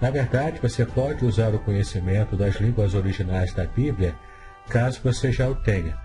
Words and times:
Na 0.00 0.10
verdade, 0.10 0.60
você 0.60 0.86
pode 0.86 1.24
usar 1.24 1.52
o 1.54 1.58
conhecimento 1.58 2.36
das 2.36 2.56
línguas 2.56 2.94
originais 2.94 3.52
da 3.52 3.64
Bíblia 3.64 4.14
caso 4.68 5.00
você 5.02 5.32
já 5.32 5.48
o 5.48 5.56
tenha, 5.56 5.96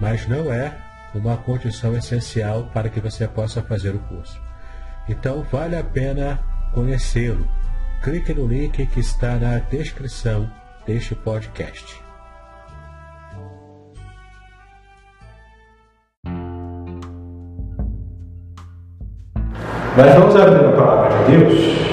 mas 0.00 0.26
não 0.26 0.52
é 0.52 0.76
uma 1.14 1.36
condição 1.36 1.96
essencial 1.96 2.64
para 2.74 2.88
que 2.88 3.00
você 3.00 3.28
possa 3.28 3.62
fazer 3.62 3.94
o 3.94 4.00
curso. 4.00 4.40
Então, 5.08 5.46
vale 5.50 5.76
a 5.76 5.84
pena 5.84 6.40
conhecê-lo. 6.74 7.46
Clique 8.02 8.34
no 8.34 8.46
link 8.46 8.84
que 8.86 9.00
está 9.00 9.36
na 9.36 9.58
descrição 9.58 10.50
deste 10.84 11.14
podcast. 11.14 12.02
Nós 19.96 20.14
vamos 20.14 20.36
abrir 20.36 20.66
a 20.66 20.72
palavra 20.72 21.24
de 21.24 21.38
Deus 21.38 21.85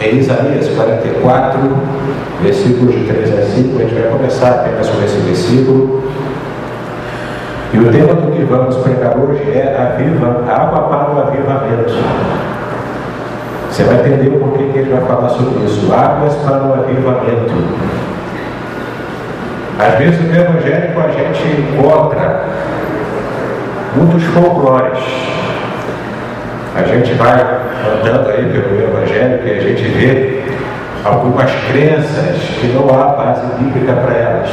em 0.00 0.18
Isaías 0.18 0.68
44, 0.68 1.60
versículos 2.42 2.94
de 2.94 3.04
3 3.04 3.38
a 3.38 3.42
5. 3.42 3.78
A 3.78 3.82
gente 3.82 3.94
vai 3.94 4.10
começar 4.10 4.50
apenas 4.50 4.88
com 4.88 5.04
esse 5.04 5.18
versículo. 5.18 6.02
E 7.72 7.78
o 7.78 7.92
tema 7.92 8.14
do 8.14 8.32
que 8.32 8.42
vamos 8.44 8.76
pregar 8.76 9.16
hoje 9.16 9.42
é 9.52 9.76
aviva, 9.78 10.44
água 10.50 10.88
para 10.88 11.14
o 11.14 11.20
avivamento. 11.20 11.94
Você 13.70 13.84
vai 13.84 13.96
entender 14.00 14.28
o 14.28 14.40
porquê 14.40 14.64
que 14.72 14.78
ele 14.78 14.90
vai 14.90 15.02
falar 15.02 15.28
sobre 15.28 15.64
isso. 15.64 15.92
Águas 15.92 16.34
para 16.36 16.64
o 16.64 16.74
avivamento. 16.74 17.54
Às 19.78 19.94
vezes 19.98 20.20
no 20.20 20.34
evangélico 20.34 21.00
a 21.00 21.08
gente 21.08 21.60
encontra 21.60 22.44
muitos 23.96 24.24
folclores. 24.24 24.98
A 26.74 26.82
gente 26.82 27.12
vai 27.14 27.40
andando 27.40 28.30
aí 28.30 28.44
pelo 28.44 28.89
Que 29.20 29.50
a 29.50 29.60
gente 29.60 29.82
vê 29.82 30.42
algumas 31.04 31.50
crenças 31.70 32.40
que 32.58 32.68
não 32.68 32.88
há 32.88 33.08
base 33.12 33.46
bíblica 33.58 33.92
para 33.92 34.14
elas. 34.14 34.50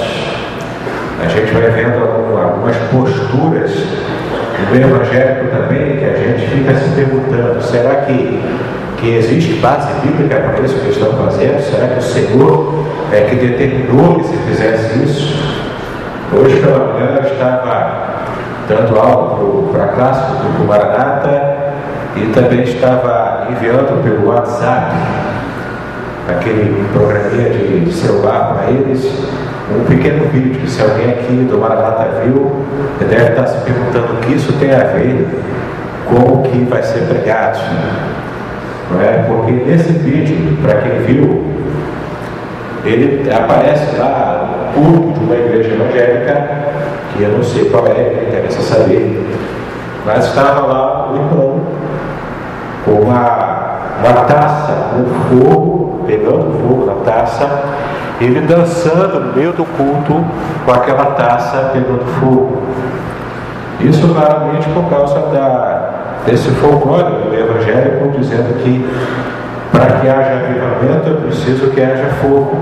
A 1.23 1.27
gente 1.29 1.53
vai 1.53 1.69
vendo 1.71 2.03
algumas 2.37 2.75
posturas 2.91 3.71
no 4.69 4.75
evangélico 4.75 5.47
também 5.55 5.97
que 5.97 6.05
a 6.05 6.15
gente 6.17 6.47
fica 6.47 6.75
se 6.75 6.89
perguntando, 6.95 7.61
será 7.61 7.95
que, 8.01 8.43
que 8.97 9.15
existe 9.15 9.53
base 9.59 9.87
bíblica 10.01 10.35
para 10.35 10.65
isso 10.65 10.79
que 10.79 10.89
estão 10.89 11.13
fazendo? 11.13 11.61
Será 11.61 11.87
que 11.87 11.99
o 11.99 12.01
Senhor 12.01 12.85
é 13.13 13.21
que 13.21 13.35
determinou 13.37 14.15
que 14.15 14.27
se 14.27 14.37
fizesse 14.37 15.03
isso? 15.03 15.57
Hoje 16.33 16.59
pela 16.59 16.93
manhã 16.93 17.19
eu 17.23 17.31
estava 17.31 18.07
dando 18.67 18.99
aula 18.99 19.71
para 19.71 19.83
a 19.85 19.87
classe 19.87 20.31
do 20.31 20.67
Maranata 20.67 21.57
e 22.17 22.25
também 22.33 22.63
estava 22.63 23.36
enviando 23.51 24.03
pelo 24.03 24.27
WhatsApp, 24.27 24.95
aquele 26.29 26.85
programinha 26.93 27.49
de 27.49 27.91
celular 27.91 28.53
para 28.53 28.71
eles, 28.71 29.05
um 29.75 29.83
pequeno 29.85 30.27
vídeo. 30.29 30.67
Se 30.67 30.81
alguém 30.81 31.11
aqui 31.11 31.47
do 31.49 31.57
Maranata 31.57 32.21
viu, 32.23 32.65
deve 32.99 33.29
estar 33.29 33.47
se 33.47 33.57
perguntando 33.63 34.13
o 34.13 34.17
que 34.17 34.33
isso 34.33 34.53
tem 34.53 34.73
a 34.73 34.83
ver 34.83 35.27
com 36.07 36.33
o 36.33 36.43
que 36.43 36.63
vai 36.65 36.81
ser 36.83 37.01
pregado. 37.07 37.59
Não 38.91 39.01
é? 39.01 39.25
Porque 39.27 39.51
nesse 39.51 39.91
vídeo, 39.91 40.57
para 40.61 40.81
quem 40.81 40.99
viu, 41.01 41.45
ele 42.85 43.29
aparece 43.29 43.97
lá 43.97 44.71
o 44.75 44.79
culto 44.79 45.19
de 45.19 45.25
uma 45.25 45.35
igreja 45.35 45.73
evangélica, 45.73 46.49
que 47.13 47.23
eu 47.23 47.29
não 47.29 47.43
sei 47.43 47.65
qual 47.69 47.85
é, 47.87 48.23
interessa 48.27 48.61
saber, 48.61 49.25
mas 50.05 50.25
estava 50.25 50.65
lá 50.67 51.11
o 51.11 51.17
uma, 52.91 53.79
uma 53.99 54.23
taça 54.25 54.73
com 54.91 55.05
fogo, 55.29 56.03
pegando 56.07 56.59
fogo 56.61 56.85
na 56.85 57.11
taça, 57.11 57.49
ele 58.19 58.41
dançando 58.41 59.19
no 59.19 59.35
meio 59.35 59.53
do 59.53 59.63
culto 59.63 60.25
com 60.65 60.71
aquela 60.71 61.05
taça 61.11 61.71
pegando 61.73 62.05
fogo. 62.19 62.63
Isso 63.79 64.07
claramente 64.07 64.67
por 64.69 64.89
causa 64.89 65.19
da, 65.31 65.89
desse 66.25 66.49
folclore 66.49 67.03
do 67.03 67.33
evangélico 67.33 68.09
dizendo 68.17 68.57
que 68.63 68.83
para 69.71 69.85
que 69.99 70.09
haja 70.09 70.33
avivamento 70.33 71.09
é 71.09 71.27
preciso 71.27 71.69
que 71.71 71.81
haja 71.81 72.09
fogo. 72.21 72.57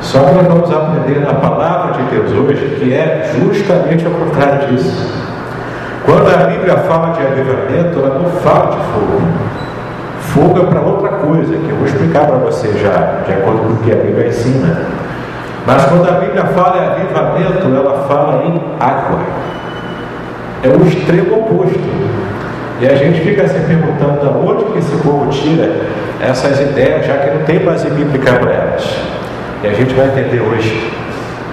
Só 0.00 0.20
que 0.20 0.34
nós 0.34 0.46
vamos 0.46 0.70
aprender 0.70 1.20
na 1.20 1.34
palavra 1.34 1.94
de 1.94 2.02
Deus 2.10 2.30
hoje 2.30 2.76
que 2.78 2.92
é 2.92 3.32
justamente 3.34 4.06
o 4.06 4.10
contrário 4.10 4.68
disso. 4.68 5.23
Quando 6.04 6.28
a 6.28 6.46
Bíblia 6.46 6.76
fala 6.78 7.14
de 7.14 7.20
avivamento, 7.22 7.98
ela 7.98 8.18
não 8.18 8.30
fala 8.40 8.76
de 8.76 8.76
fogo. 8.92 9.22
Fogo 10.20 10.58
é 10.58 10.64
para 10.66 10.80
outra 10.80 11.08
coisa, 11.08 11.56
que 11.56 11.68
eu 11.70 11.76
vou 11.76 11.86
explicar 11.86 12.26
para 12.26 12.36
você 12.36 12.68
já, 12.78 13.22
de 13.24 13.32
acordo 13.32 13.60
com 13.60 13.72
o 13.72 13.76
que 13.78 13.92
a 13.92 13.96
Bíblia 13.96 14.28
ensina. 14.28 14.82
Mas 15.66 15.84
quando 15.86 16.06
a 16.08 16.12
Bíblia 16.20 16.44
fala 16.46 16.76
em 16.76 16.86
avivamento, 16.86 17.74
ela 17.74 18.04
fala 18.06 18.44
em 18.44 18.60
água. 18.78 19.20
É 20.62 20.68
o 20.68 20.86
extremo 20.86 21.38
oposto. 21.38 21.80
E 22.80 22.86
a 22.86 22.94
gente 22.96 23.20
fica 23.20 23.48
se 23.48 23.58
perguntando 23.60 24.20
de 24.20 24.26
onde 24.26 24.64
que 24.72 24.78
esse 24.78 24.96
povo 24.98 25.30
tira 25.30 25.86
essas 26.20 26.60
ideias, 26.60 27.06
já 27.06 27.16
que 27.16 27.30
não 27.30 27.44
tem 27.44 27.60
base 27.60 27.88
bíblica 27.88 28.32
para 28.34 28.52
elas. 28.52 28.96
E 29.62 29.68
a 29.68 29.72
gente 29.72 29.94
vai 29.94 30.06
entender 30.06 30.40
hoje 30.40 30.92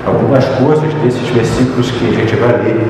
algumas 0.06 0.44
coisas 0.46 0.94
desses 0.96 1.30
versículos 1.30 1.92
que 1.92 2.10
a 2.10 2.12
gente 2.12 2.36
vai 2.36 2.52
ler 2.54 2.88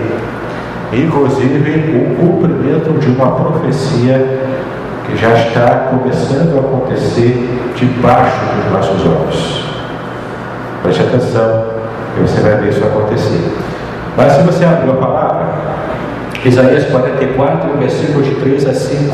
inclusive 0.93 1.95
o 1.95 2.15
cumprimento 2.15 2.99
de 2.99 3.07
uma 3.09 3.31
profecia 3.31 4.39
que 5.05 5.17
já 5.17 5.33
está 5.33 5.89
começando 5.89 6.57
a 6.57 6.59
acontecer 6.59 7.47
debaixo 7.75 8.37
dos 8.55 8.71
nossos 8.71 9.05
olhos. 9.05 9.65
Preste 10.83 11.01
atenção, 11.01 11.65
e 12.17 12.21
você 12.21 12.41
vai 12.41 12.55
ver 12.57 12.69
isso 12.69 12.83
acontecer. 12.83 13.51
Mas 14.17 14.33
se 14.33 14.41
você 14.41 14.65
abrir 14.65 14.91
a 14.91 14.95
palavra, 14.95 15.47
Isaías 16.43 16.85
44, 16.85 17.77
versículos 17.77 18.25
de 18.27 18.35
3 18.35 18.67
a 18.67 18.73
5. 18.73 19.13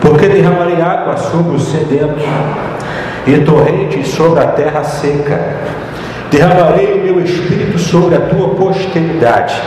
Porque 0.00 0.28
derramarei 0.28 0.80
água 0.80 1.16
sobre 1.16 1.56
os 1.56 1.70
sedentos 1.70 2.24
e 3.26 3.38
torrentes 3.40 4.08
sobre 4.08 4.40
a 4.40 4.46
terra 4.46 4.82
seca. 4.82 5.56
Derramarei 6.30 6.94
o 6.94 7.04
meu 7.04 7.20
espírito 7.20 7.78
sobre 7.78 8.16
a 8.16 8.20
tua 8.20 8.47
posteridade 8.68 9.60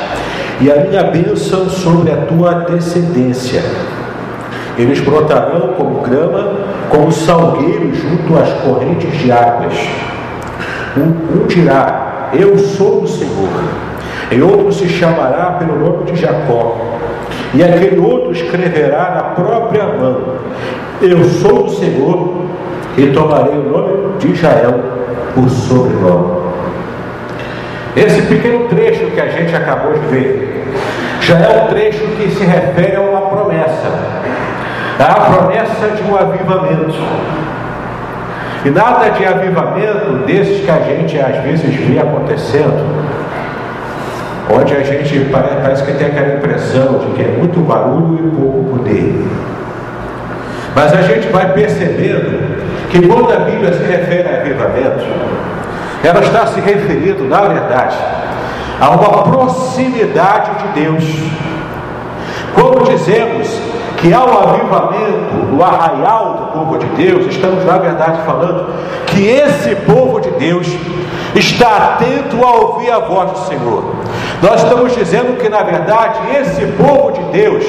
e 0.59 0.71
a 0.71 0.75
minha 0.75 1.03
bênção 1.03 1.67
sobre 1.69 2.11
a 2.11 2.17
tua 2.17 2.53
descendência. 2.65 3.63
Eles 4.77 4.99
brotarão 4.99 5.73
como 5.75 6.01
grama, 6.01 6.57
como 6.89 7.11
salgueiros 7.11 7.97
junto 7.97 8.37
às 8.37 8.49
correntes 8.61 9.11
de 9.19 9.31
águas. 9.31 9.73
Um, 10.95 11.41
um 11.43 11.47
dirá: 11.47 12.29
Eu 12.33 12.57
sou 12.57 13.01
o 13.01 13.07
Senhor. 13.07 13.49
E 14.31 14.41
outro 14.41 14.71
se 14.71 14.87
chamará 14.87 15.57
pelo 15.59 15.77
nome 15.77 16.11
de 16.11 16.15
Jacó. 16.15 16.77
E 17.53 17.61
aquele 17.63 17.99
outro 17.99 18.31
escreverá 18.31 19.11
na 19.15 19.43
própria 19.43 19.85
mão: 19.85 20.21
Eu 21.01 21.23
sou 21.25 21.65
o 21.65 21.69
Senhor, 21.69 22.35
e 22.97 23.07
tomarei 23.07 23.57
o 23.57 23.69
nome 23.69 24.17
de 24.19 24.31
Israel 24.31 24.79
por 25.33 25.49
sobrenome. 25.49 26.40
Esse 27.95 28.21
pequeno 28.21 28.67
trecho 28.69 29.05
que 29.07 29.19
a 29.19 29.27
gente 29.27 29.53
acabou 29.53 29.93
de 29.93 30.07
ver 30.07 30.63
já 31.21 31.37
é 31.37 31.63
um 31.63 31.67
trecho 31.67 31.99
que 32.17 32.31
se 32.31 32.43
refere 32.45 32.95
a 32.95 33.01
uma 33.01 33.21
promessa, 33.21 33.87
a 34.97 35.13
promessa 35.31 35.89
de 35.89 36.09
um 36.09 36.15
avivamento. 36.15 36.95
E 38.63 38.69
nada 38.69 39.09
de 39.09 39.25
avivamento 39.25 40.25
desses 40.25 40.63
que 40.63 40.71
a 40.71 40.79
gente 40.79 41.19
às 41.19 41.43
vezes 41.43 41.75
vê 41.75 41.99
acontecendo, 41.99 43.05
onde 44.49 44.73
a 44.73 44.83
gente 44.83 45.29
parece 45.31 45.83
que 45.83 45.93
tem 45.93 46.07
aquela 46.07 46.35
impressão 46.35 46.99
de 46.99 47.07
que 47.07 47.23
é 47.23 47.35
muito 47.37 47.59
barulho 47.59 48.27
e 48.27 48.35
pouco 48.35 48.77
poder. 48.77 49.25
Mas 50.75 50.93
a 50.93 51.01
gente 51.01 51.27
vai 51.27 51.51
percebendo 51.51 52.61
que 52.89 53.05
quando 53.05 53.33
a 53.33 53.39
Bíblia 53.41 53.73
se 53.73 53.83
refere 53.83 54.29
a 54.29 54.39
avivamento, 54.39 55.05
ela 56.03 56.21
está 56.21 56.47
se 56.47 56.59
referindo, 56.59 57.25
na 57.25 57.41
verdade, 57.41 57.95
a 58.79 58.89
uma 58.89 59.23
proximidade 59.23 60.51
de 60.63 60.81
Deus. 60.81 61.03
Quando 62.55 62.89
dizemos 62.89 63.47
que 63.97 64.11
há 64.11 64.25
um 64.25 64.37
avivamento 64.39 65.35
no 65.51 65.63
arraial 65.63 66.33
do 66.33 66.59
povo 66.59 66.77
de 66.79 66.87
Deus, 66.87 67.27
estamos 67.27 67.63
na 67.63 67.77
verdade 67.77 68.25
falando 68.25 68.73
que 69.05 69.27
esse 69.27 69.75
povo 69.75 70.19
de 70.19 70.31
Deus 70.31 70.67
está 71.35 71.77
atento 71.77 72.43
a 72.43 72.51
ouvir 72.51 72.89
a 72.89 72.99
voz 72.99 73.31
do 73.31 73.37
Senhor. 73.47 73.95
Nós 74.41 74.63
estamos 74.63 74.95
dizendo 74.95 75.37
que 75.37 75.47
na 75.47 75.61
verdade 75.61 76.19
esse 76.35 76.65
povo 76.73 77.11
de 77.11 77.21
Deus 77.25 77.63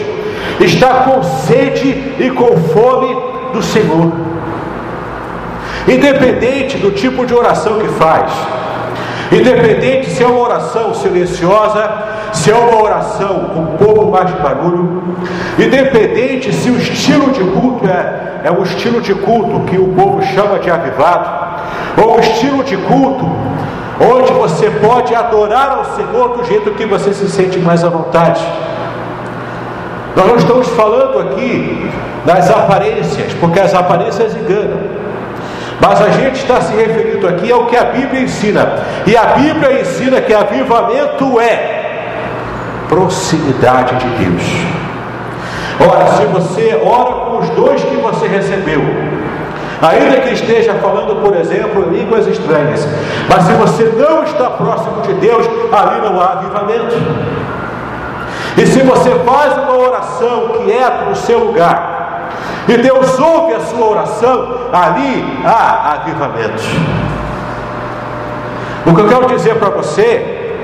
está 0.58 1.05
com 1.05 1.23
sede 1.23 2.14
e 2.19 2.31
com 2.31 2.56
fome 2.56 3.14
do 3.52 3.62
Senhor. 3.62 4.31
Independente 5.88 6.76
do 6.79 6.93
tipo 6.93 7.26
de 7.26 7.34
oração 7.34 7.79
que 7.81 7.88
faz, 7.88 8.32
independente 9.32 10.11
se 10.11 10.23
é 10.23 10.26
uma 10.26 10.40
oração 10.40 10.94
silenciosa, 10.94 11.90
se 12.32 12.50
é 12.50 12.55
uma 12.55 12.82
oração 12.82 13.50
com 13.55 13.84
pouco 13.84 14.11
mais 14.11 14.26
de 14.26 14.40
barulho, 14.40 15.02
independente 15.58 16.52
se 16.52 16.70
o 16.70 16.76
estilo 16.76 17.31
de 17.32 17.40
culto 17.40 17.87
é, 17.87 18.43
é 18.44 18.50
um 18.50 18.62
estilo 18.62 19.00
de 19.00 19.14
culto 19.14 19.61
que 19.67 19.76
o 19.76 19.88
povo 19.88 20.23
chama 20.23 20.58
de 20.58 20.70
avivado, 20.70 21.29
ou 22.00 22.17
um 22.17 22.20
estilo 22.20 22.62
de 22.62 22.76
culto 22.76 23.31
onde 24.00 24.32
você 24.32 24.70
pode 24.70 25.14
adorar 25.14 25.78
ao 25.78 25.85
Senhor 25.96 26.37
do 26.37 26.44
jeito 26.44 26.70
que 26.73 26.87
você 26.87 27.12
se 27.12 27.28
sente 27.31 27.58
mais 27.58 27.85
à 27.85 27.88
vontade. 27.88 28.40
Nós 30.17 30.26
não 30.26 30.37
estamos 30.37 30.69
falando 30.69 31.19
aqui 31.20 31.90
das 32.25 32.50
aparências, 32.50 33.32
porque 33.40 33.61
as 33.61 33.75
aparências 33.75 34.35
enganam. 34.37 34.91
Mas 35.82 36.00
a 36.00 36.11
gente 36.11 36.37
está 36.37 36.61
se 36.61 36.73
referindo 36.76 37.26
aqui 37.26 37.50
ao 37.50 37.67
que 37.67 37.76
a 37.76 37.87
Bíblia 37.87 38.23
ensina. 38.23 38.84
E 39.05 39.17
a 39.17 39.25
Bíblia 39.25 39.81
ensina 39.81 40.20
que 40.20 40.32
avivamento 40.32 41.40
é 41.40 42.84
proximidade 42.88 43.96
de 43.96 44.06
Deus. 44.25 44.43
Ora, 45.81 46.06
se 46.12 46.25
você 46.26 46.81
ora 46.84 47.12
com 47.25 47.38
os 47.38 47.49
dois 47.50 47.82
que 47.82 47.96
você 47.96 48.29
recebeu, 48.29 48.81
ainda 49.81 50.20
que 50.20 50.34
esteja 50.34 50.75
falando, 50.75 51.20
por 51.20 51.34
exemplo, 51.34 51.90
línguas 51.90 52.28
estranhas, 52.28 52.87
mas 53.28 53.43
se 53.43 53.52
você 53.55 53.85
não 53.99 54.23
está 54.23 54.50
próximo 54.50 55.02
de 55.02 55.14
Deus, 55.14 55.44
ali 55.73 56.00
não 56.00 56.20
há 56.20 56.35
avivamento. 56.35 56.94
E 58.56 58.67
se 58.67 58.82
você 58.82 59.11
faz 59.26 59.56
uma 59.58 59.76
oração 59.76 60.52
quieto 60.64 61.08
no 61.08 61.17
seu 61.17 61.40
lugar, 61.40 61.91
e 62.69 62.76
Deus 62.76 63.19
ouve 63.19 63.55
a 63.55 63.61
sua 63.61 63.87
oração, 63.87 64.69
ali 64.73 65.43
há 65.44 65.94
avivamento. 65.94 66.62
O 68.87 68.94
que 68.94 69.00
eu 69.00 69.09
quero 69.09 69.26
dizer 69.26 69.56
para 69.56 69.70
você, 69.70 70.55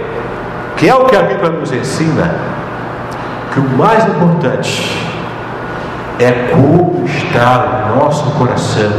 que 0.77 0.89
é 0.89 0.95
o 0.95 1.05
que 1.07 1.17
a 1.17 1.23
Bíblia 1.23 1.51
nos 1.51 1.73
ensina, 1.73 2.35
que 3.53 3.61
o 3.61 3.69
mais 3.77 4.05
importante 4.07 4.97
é 6.21 6.51
como 6.53 7.05
está 7.07 7.91
o 7.93 7.99
nosso 7.99 8.31
coração 8.33 8.91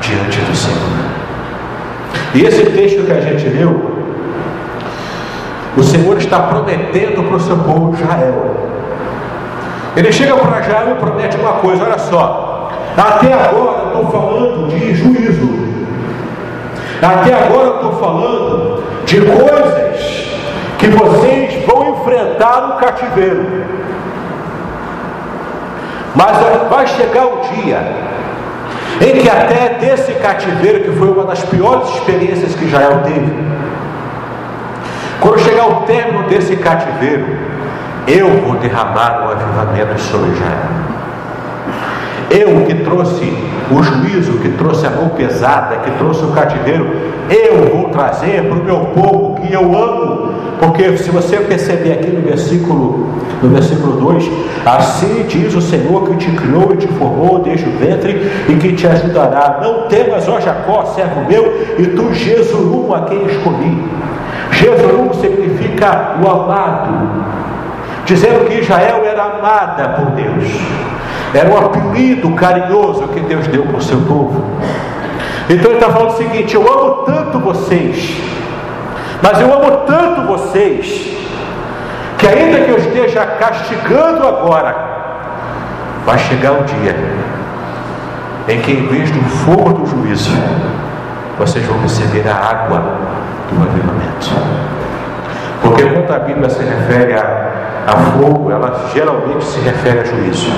diante 0.00 0.40
do 0.40 0.54
Senhor. 0.54 1.12
E 2.34 2.42
esse 2.44 2.64
texto 2.66 3.04
que 3.04 3.12
a 3.12 3.20
gente 3.20 3.48
leu, 3.48 4.02
o 5.76 5.82
Senhor 5.82 6.18
está 6.18 6.40
prometendo 6.40 7.26
para 7.26 7.36
o 7.36 7.40
seu 7.40 7.56
povo 7.56 7.94
Israel 7.94 8.72
ele 9.96 10.12
chega 10.12 10.34
para 10.36 10.60
Israel 10.60 10.92
e 10.92 11.00
promete 11.00 11.36
uma 11.36 11.52
coisa: 11.54 11.84
olha 11.84 11.98
só, 11.98 12.70
até 12.96 13.32
agora 13.32 13.82
eu 13.82 13.86
estou 13.88 14.10
falando 14.10 14.68
de 14.68 14.94
juízo, 14.94 15.50
até 17.02 17.34
agora 17.34 17.68
eu 17.68 17.74
estou 17.76 17.92
falando 17.98 18.84
de 19.04 19.20
coisas 19.20 20.28
que 20.78 20.88
vocês 20.88 21.64
vão 21.66 21.90
enfrentar 21.90 22.68
no 22.68 22.74
cativeiro. 22.76 23.64
Mas 26.14 26.36
vai 26.68 26.86
chegar 26.86 27.26
o 27.26 27.40
dia 27.54 28.12
em 29.00 29.20
que 29.20 29.28
até 29.28 29.78
desse 29.80 30.12
cativeiro, 30.14 30.84
que 30.84 30.96
foi 30.98 31.08
uma 31.08 31.24
das 31.24 31.42
piores 31.44 31.88
experiências 31.88 32.54
que 32.54 32.64
Israel 32.64 33.00
teve, 33.04 33.32
quando 35.20 35.38
chegar 35.40 35.66
o 35.66 35.74
término 35.82 36.24
desse 36.28 36.56
cativeiro, 36.56 37.51
eu 38.06 38.28
vou 38.40 38.56
derramar 38.56 39.26
o 39.26 39.30
avivamento 39.30 40.00
sobre 40.00 40.30
Israel. 40.30 40.82
Eu 42.30 42.64
que 42.64 42.74
trouxe 42.82 43.32
o 43.70 43.82
juízo, 43.82 44.38
que 44.38 44.48
trouxe 44.50 44.86
a 44.86 44.90
mão 44.90 45.10
pesada, 45.10 45.76
que 45.76 45.90
trouxe 45.92 46.24
o 46.24 46.28
cativeiro, 46.28 46.90
eu 47.28 47.76
vou 47.76 47.90
trazer 47.90 48.48
para 48.48 48.58
o 48.58 48.64
meu 48.64 48.80
povo 48.86 49.34
que 49.40 49.52
eu 49.52 49.60
amo. 49.60 50.32
Porque 50.58 50.96
se 50.96 51.10
você 51.10 51.38
perceber 51.38 51.92
aqui 51.92 52.10
no 52.10 52.22
versículo, 52.22 53.08
no 53.42 53.48
versículo 53.50 54.00
2, 54.00 54.30
assim 54.64 55.24
diz 55.28 55.54
o 55.54 55.60
Senhor 55.60 56.08
que 56.08 56.16
te 56.16 56.30
criou 56.30 56.72
e 56.72 56.76
te 56.76 56.88
formou 56.88 57.40
desde 57.40 57.68
o 57.68 57.72
ventre 57.72 58.30
e 58.48 58.54
que 58.54 58.72
te 58.72 58.86
ajudará. 58.86 59.58
Não 59.60 59.88
temas, 59.88 60.28
ó 60.28 60.40
Jacó, 60.40 60.86
servo 60.94 61.26
meu, 61.28 61.76
e 61.78 61.86
tu 61.88 62.14
Jesurum 62.14 62.94
a 62.94 63.02
quem 63.02 63.26
escolhi. 63.26 63.82
Jesurum 64.52 65.12
significa 65.14 66.16
o 66.22 66.30
amado 66.30 67.21
dizendo 68.12 68.46
que 68.46 68.60
Israel 68.60 69.02
era 69.06 69.22
amada 69.24 69.88
por 69.96 70.10
Deus, 70.10 70.44
era 71.34 71.48
um 71.48 71.56
apelido 71.56 72.30
carinhoso 72.34 73.08
que 73.08 73.20
Deus 73.20 73.46
deu 73.48 73.64
para 73.64 73.78
o 73.78 73.82
seu 73.82 73.98
povo. 74.02 74.44
Então 75.48 75.70
ele 75.70 75.78
está 75.78 75.90
falando 75.90 76.10
o 76.10 76.16
seguinte: 76.16 76.54
eu 76.54 76.70
amo 76.70 77.04
tanto 77.04 77.38
vocês, 77.40 78.20
mas 79.22 79.40
eu 79.40 79.52
amo 79.52 79.78
tanto 79.86 80.26
vocês, 80.26 81.16
que 82.18 82.26
ainda 82.26 82.60
que 82.60 82.70
eu 82.70 82.78
esteja 82.78 83.24
castigando 83.24 84.28
agora, 84.28 84.76
vai 86.04 86.18
chegar 86.18 86.52
um 86.52 86.64
dia 86.64 86.94
em 88.48 88.60
que, 88.60 88.72
em 88.72 88.86
vez 88.88 89.10
do 89.10 89.22
fogo 89.22 89.72
do 89.72 89.86
juízo, 89.86 90.30
vocês 91.38 91.64
vão 91.64 91.80
receber 91.80 92.28
a 92.28 92.34
água 92.34 92.82
do 93.48 93.62
avivamento. 93.62 94.30
Porque 95.62 95.84
quando 95.84 96.12
a 96.12 96.18
Bíblia 96.18 96.50
se 96.50 96.62
refere 96.62 97.14
a 97.14 97.41
a 97.86 97.96
fogo, 97.96 98.50
ela 98.50 98.88
geralmente 98.92 99.44
se 99.44 99.60
refere 99.60 100.00
a 100.00 100.04
juízo. 100.04 100.50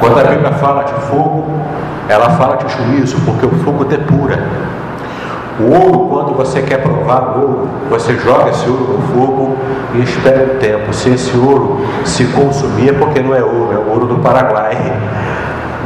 Quando 0.00 0.18
a 0.18 0.24
Bíblia 0.24 0.52
fala 0.52 0.82
de 0.84 0.92
fogo, 1.06 1.46
ela 2.08 2.30
fala 2.30 2.56
de 2.56 2.66
juízo, 2.68 3.16
porque 3.24 3.46
o 3.46 3.50
fogo 3.60 3.84
depura. 3.84 4.38
O 5.58 5.72
ouro, 5.72 6.08
quando 6.08 6.36
você 6.36 6.62
quer 6.62 6.82
provar 6.82 7.36
o 7.36 7.40
ouro, 7.40 7.68
você 7.88 8.18
joga 8.18 8.50
esse 8.50 8.68
ouro 8.68 8.98
no 8.98 9.02
fogo 9.14 9.56
e 9.94 10.00
espera 10.00 10.52
um 10.52 10.58
tempo. 10.58 10.92
Se 10.92 11.10
esse 11.10 11.36
ouro 11.36 11.86
se 12.04 12.24
consumir, 12.26 12.90
é 12.90 12.92
porque 12.92 13.20
não 13.20 13.34
é 13.34 13.42
ouro, 13.42 13.72
é 13.72 13.76
o 13.76 13.92
ouro 13.92 14.06
do 14.06 14.16
Paraguai. 14.16 14.76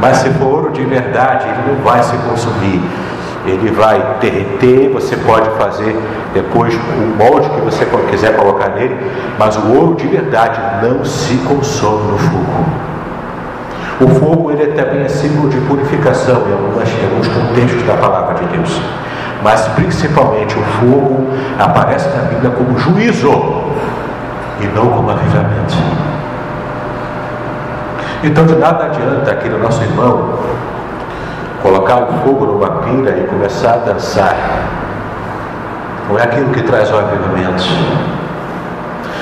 Mas 0.01 0.17
se 0.17 0.29
for 0.31 0.47
ouro 0.47 0.71
de 0.71 0.83
verdade, 0.83 1.45
ele 1.47 1.75
não 1.75 1.83
vai 1.83 2.01
se 2.01 2.17
consumir. 2.17 2.81
Ele 3.45 3.71
vai 3.71 4.17
derreter, 4.19 4.89
você 4.91 5.15
pode 5.17 5.49
fazer 5.51 5.95
depois 6.33 6.73
o 6.75 7.17
molde 7.17 7.49
que 7.49 7.61
você 7.61 7.85
quiser 8.09 8.35
colocar 8.35 8.69
nele, 8.69 8.97
mas 9.37 9.55
o 9.57 9.73
ouro 9.73 9.95
de 9.95 10.07
verdade 10.07 10.59
não 10.83 11.03
se 11.05 11.37
consome 11.37 12.11
no 12.11 12.17
fogo. 12.17 12.65
O 14.01 14.07
fogo 14.07 14.51
ele 14.51 14.67
também 14.73 15.01
é 15.01 15.09
símbolo 15.09 15.49
de 15.49 15.59
purificação 15.61 16.47
em, 16.47 16.53
algumas, 16.53 16.89
em 16.89 17.03
alguns 17.03 17.27
contextos 17.27 17.83
da 17.83 17.95
palavra 17.95 18.35
de 18.35 18.45
Deus. 18.45 18.81
Mas 19.43 19.61
principalmente 19.69 20.57
o 20.57 20.61
fogo 20.61 21.27
aparece 21.57 22.09
na 22.09 22.23
Bíblia 22.23 22.51
como 22.51 22.77
juízo 22.77 23.29
e 24.61 24.67
não 24.67 24.87
como 24.87 25.09
avivamento. 25.11 25.75
Então 28.23 28.45
de 28.45 28.55
nada 28.55 28.85
adianta 28.85 29.31
aquele 29.31 29.57
nosso 29.57 29.81
irmão 29.81 30.39
colocar 31.61 32.03
o 32.03 32.07
fogo 32.23 32.45
numa 32.45 32.69
pira 32.81 33.17
e 33.17 33.27
começar 33.27 33.73
a 33.73 33.77
dançar. 33.77 34.35
Não 36.09 36.17
é 36.17 36.23
aquilo 36.23 36.49
que 36.51 36.63
traz 36.63 36.91
o 36.91 36.97
avivamento. 36.97 37.63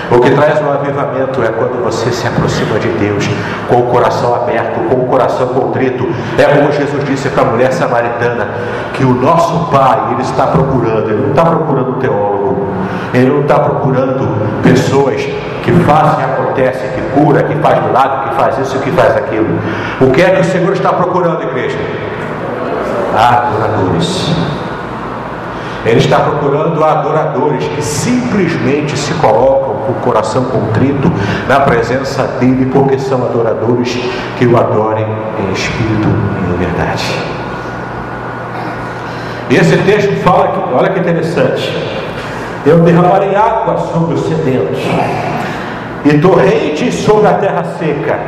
O 0.09 0.19
que 0.21 0.31
traz 0.31 0.61
o 0.61 0.69
avivamento 0.69 1.43
é 1.43 1.49
quando 1.49 1.83
você 1.83 2.09
se 2.11 2.25
aproxima 2.25 2.79
de 2.79 2.87
Deus 2.91 3.29
com 3.67 3.81
o 3.81 3.83
coração 3.87 4.33
aberto, 4.33 4.79
com 4.89 5.01
o 5.01 5.07
coração 5.07 5.47
contrito. 5.47 6.07
É 6.37 6.43
como 6.45 6.71
Jesus 6.71 7.03
disse 7.03 7.29
para 7.29 7.43
a 7.43 7.45
mulher 7.45 7.73
samaritana, 7.73 8.47
que 8.93 9.03
o 9.03 9.13
nosso 9.13 9.69
Pai, 9.69 10.13
Ele 10.13 10.21
está 10.21 10.47
procurando, 10.47 11.09
Ele 11.09 11.21
não 11.23 11.29
está 11.31 11.43
procurando 11.43 11.99
teólogo, 11.99 12.67
Ele 13.13 13.29
não 13.29 13.41
está 13.41 13.59
procurando 13.59 14.63
pessoas 14.63 15.21
que 15.63 15.71
fazem, 15.85 16.23
acontece, 16.23 16.87
que 16.95 17.01
cura, 17.19 17.43
que 17.43 17.55
faz 17.55 17.83
milagre, 17.83 18.29
que 18.29 18.35
faz 18.35 18.57
isso, 18.59 18.79
que 18.79 18.91
faz 18.91 19.17
aquilo. 19.17 19.59
O 19.99 20.11
que 20.11 20.21
é 20.21 20.29
que 20.29 20.41
o 20.41 20.45
Senhor 20.45 20.71
está 20.71 20.93
procurando, 20.93 21.43
igreja? 21.43 21.77
Adoradores. 23.15 24.31
Ele 25.85 25.99
está 25.99 26.19
procurando 26.19 26.83
adoradores 26.83 27.63
que 27.63 27.81
simplesmente 27.81 28.97
se 28.97 29.13
colocam 29.15 29.75
com 29.85 29.91
o 29.93 30.01
coração 30.03 30.43
contrito 30.45 31.09
na 31.47 31.61
presença 31.61 32.23
dele, 32.39 32.69
porque 32.73 32.99
são 32.99 33.23
adoradores 33.23 33.97
que 34.37 34.45
o 34.45 34.57
adorem 34.57 35.05
em 35.39 35.53
espírito 35.53 36.07
e 36.07 36.53
em 36.53 36.57
verdade. 36.57 37.37
E 39.49 39.55
esse 39.55 39.77
texto 39.77 40.13
fala 40.23 40.49
que, 40.49 40.73
olha 40.73 40.89
que 40.89 40.99
interessante, 40.99 41.71
eu 42.65 42.79
derramarei 42.79 43.33
água 43.33 43.77
sobre 43.77 44.15
os 44.15 44.27
sedentos 44.27 44.79
e 46.03 46.17
torrentes 46.17 46.95
sobre 46.95 47.27
a 47.27 47.33
terra 47.35 47.63
seca. 47.79 48.19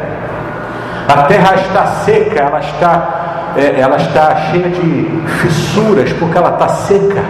A 1.10 1.24
terra 1.24 1.56
está 1.56 1.86
seca, 2.06 2.40
ela 2.40 2.60
está 2.60 3.19
é, 3.58 3.80
ela 3.80 3.98
está 3.98 4.36
cheia 4.52 4.70
de 4.70 5.22
fissuras 5.42 6.12
porque 6.14 6.38
ela 6.38 6.52
está 6.52 6.68
seca. 6.68 7.24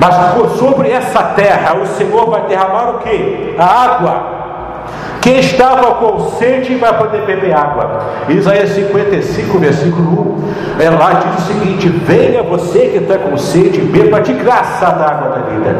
Mas 0.00 0.58
sobre 0.58 0.90
essa 0.90 1.22
terra 1.22 1.74
o 1.76 1.86
Senhor 1.86 2.28
vai 2.30 2.42
derramar 2.46 2.90
o 2.90 2.98
que? 2.98 3.54
A 3.58 3.64
água. 3.64 4.34
Quem 5.24 5.38
estava 5.38 5.94
com 5.94 6.32
sede 6.32 6.74
vai 6.74 6.98
poder 6.98 7.22
beber 7.24 7.54
água. 7.54 8.02
Isaías 8.28 8.70
55, 8.70 9.58
versículo 9.58 10.36
1, 10.78 10.82
é 10.82 10.90
lá 10.90 11.14
diz 11.14 11.44
o 11.44 11.46
seguinte: 11.46 11.88
Venha 11.88 12.42
você 12.42 12.80
que 12.88 12.98
está 12.98 13.16
com 13.16 13.34
sede, 13.38 13.80
beba 13.80 14.20
de 14.20 14.34
graça 14.34 14.84
da 14.84 15.06
água 15.06 15.28
da 15.30 15.38
vida. 15.48 15.76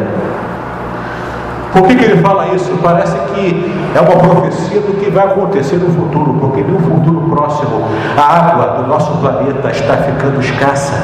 Por 1.74 1.88
que, 1.88 1.96
que 1.96 2.04
ele 2.04 2.22
fala 2.22 2.54
isso? 2.54 2.70
Parece 2.80 3.16
que 3.34 3.74
é 3.96 4.00
uma 4.00 4.16
profecia 4.16 4.80
do 4.80 4.94
que 5.00 5.10
vai 5.10 5.26
acontecer 5.26 5.74
no 5.74 5.90
futuro, 5.90 6.34
porque 6.40 6.62
no 6.62 6.78
futuro 6.78 7.28
próximo 7.28 7.82
a 8.16 8.22
água 8.22 8.66
do 8.80 8.86
nosso 8.86 9.10
planeta 9.18 9.68
está 9.72 9.96
ficando 9.96 10.40
escassa. 10.40 10.94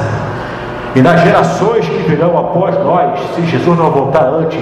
E 0.95 1.03
nas 1.03 1.21
gerações 1.23 1.89
que 1.89 1.99
virão 2.09 2.39
após 2.39 2.79
nós, 2.79 3.19
se 3.35 3.43
Jesus 3.47 3.77
não 3.77 3.91
voltar 3.91 4.27
antes, 4.27 4.61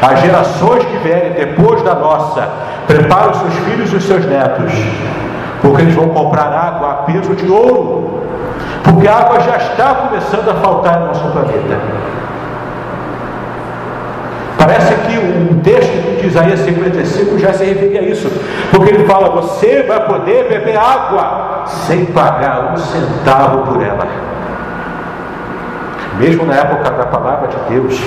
as 0.00 0.20
gerações 0.20 0.84
que 0.84 0.96
vierem 0.98 1.32
depois 1.32 1.82
da 1.82 1.96
nossa, 1.96 2.48
preparem 2.86 3.30
os 3.32 3.38
seus 3.38 3.54
filhos 3.64 3.92
e 3.92 3.96
os 3.96 4.04
seus 4.04 4.24
netos, 4.24 4.72
porque 5.60 5.82
eles 5.82 5.94
vão 5.94 6.08
comprar 6.10 6.52
água 6.52 6.90
a 6.90 6.94
peso 7.02 7.34
de 7.34 7.50
ouro, 7.50 8.22
porque 8.84 9.08
a 9.08 9.16
água 9.18 9.40
já 9.40 9.56
está 9.56 9.94
começando 9.94 10.48
a 10.50 10.54
faltar 10.54 11.00
no 11.00 11.06
nosso 11.08 11.24
planeta. 11.32 11.80
Parece 14.62 14.94
que 14.94 15.18
o 15.18 15.60
texto 15.60 16.20
de 16.20 16.28
Isaías 16.28 16.60
55 16.60 17.36
já 17.36 17.52
se 17.52 17.64
refere 17.64 17.98
a 17.98 18.02
isso, 18.02 18.30
porque 18.70 18.94
ele 18.94 19.04
fala: 19.06 19.30
Você 19.30 19.82
vai 19.82 20.06
poder 20.06 20.48
beber 20.48 20.76
água 20.76 21.64
sem 21.66 22.04
pagar 22.04 22.72
um 22.72 22.76
centavo 22.76 23.72
por 23.72 23.82
ela. 23.82 24.06
Mesmo 26.16 26.46
na 26.46 26.54
época 26.54 26.92
da 26.92 27.06
palavra 27.06 27.48
de 27.48 27.56
Deus, 27.74 28.00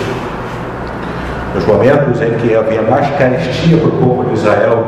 nos 1.53 1.65
momentos 1.65 2.21
em 2.21 2.35
que 2.35 2.55
havia 2.55 2.83
mais 2.83 3.09
carestia 3.17 3.77
para 3.77 3.89
o 3.89 3.91
povo 3.91 4.23
de 4.23 4.35
Israel, 4.35 4.85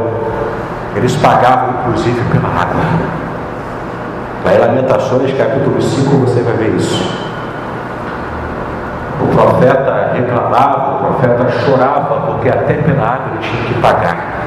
eles 0.96 1.18
pagavam 1.18 1.82
inclusive 1.82 2.22
pela 2.32 2.48
água. 2.48 2.82
Lá 4.46 4.54
em 4.54 4.58
Lamentações, 4.58 5.38
capítulo 5.38 5.82
5, 5.82 6.16
você 6.16 6.40
vai 6.44 6.54
ver 6.54 6.78
isso. 6.78 7.27
O 9.22 9.28
profeta 9.28 10.12
reclamava, 10.14 10.96
o 10.96 10.98
profeta 11.06 11.50
chorava, 11.66 12.22
porque 12.28 12.50
até 12.50 12.74
ele 12.74 12.84
tinha 12.84 13.64
que 13.66 13.82
pagar. 13.82 14.38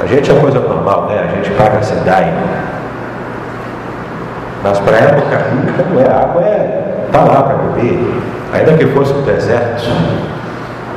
A 0.00 0.06
gente 0.06 0.30
é 0.30 0.34
coisa 0.34 0.60
normal, 0.60 1.06
né? 1.06 1.24
A 1.24 1.34
gente 1.34 1.50
paga 1.50 1.78
a 1.78 1.82
SEDAI. 1.82 2.32
Mas 4.62 4.78
para 4.80 4.96
a 4.96 5.00
época 5.00 5.36
bíblica 5.50 5.84
não 5.90 6.00
é 6.00 6.04
água, 6.04 6.42
é 6.42 6.88
tá 7.12 7.24
lá 7.24 7.42
para 7.42 7.54
beber. 7.54 8.22
Ainda 8.52 8.74
que 8.74 8.86
fosse 8.88 9.12
no 9.12 9.22
deserto, 9.22 9.90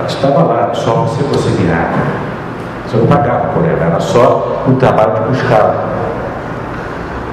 mas 0.01 0.13
estava 0.13 0.43
lá, 0.43 0.69
só 0.73 0.91
você 0.91 1.23
conseguir 1.23 1.71
água. 1.71 2.31
Você 2.87 2.97
não 2.97 3.07
pagava 3.07 3.47
por 3.53 3.65
ela, 3.65 3.85
era 3.85 3.99
só 3.99 4.63
o 4.67 4.75
trabalho 4.75 5.13
de 5.13 5.21
buscar. 5.21 5.73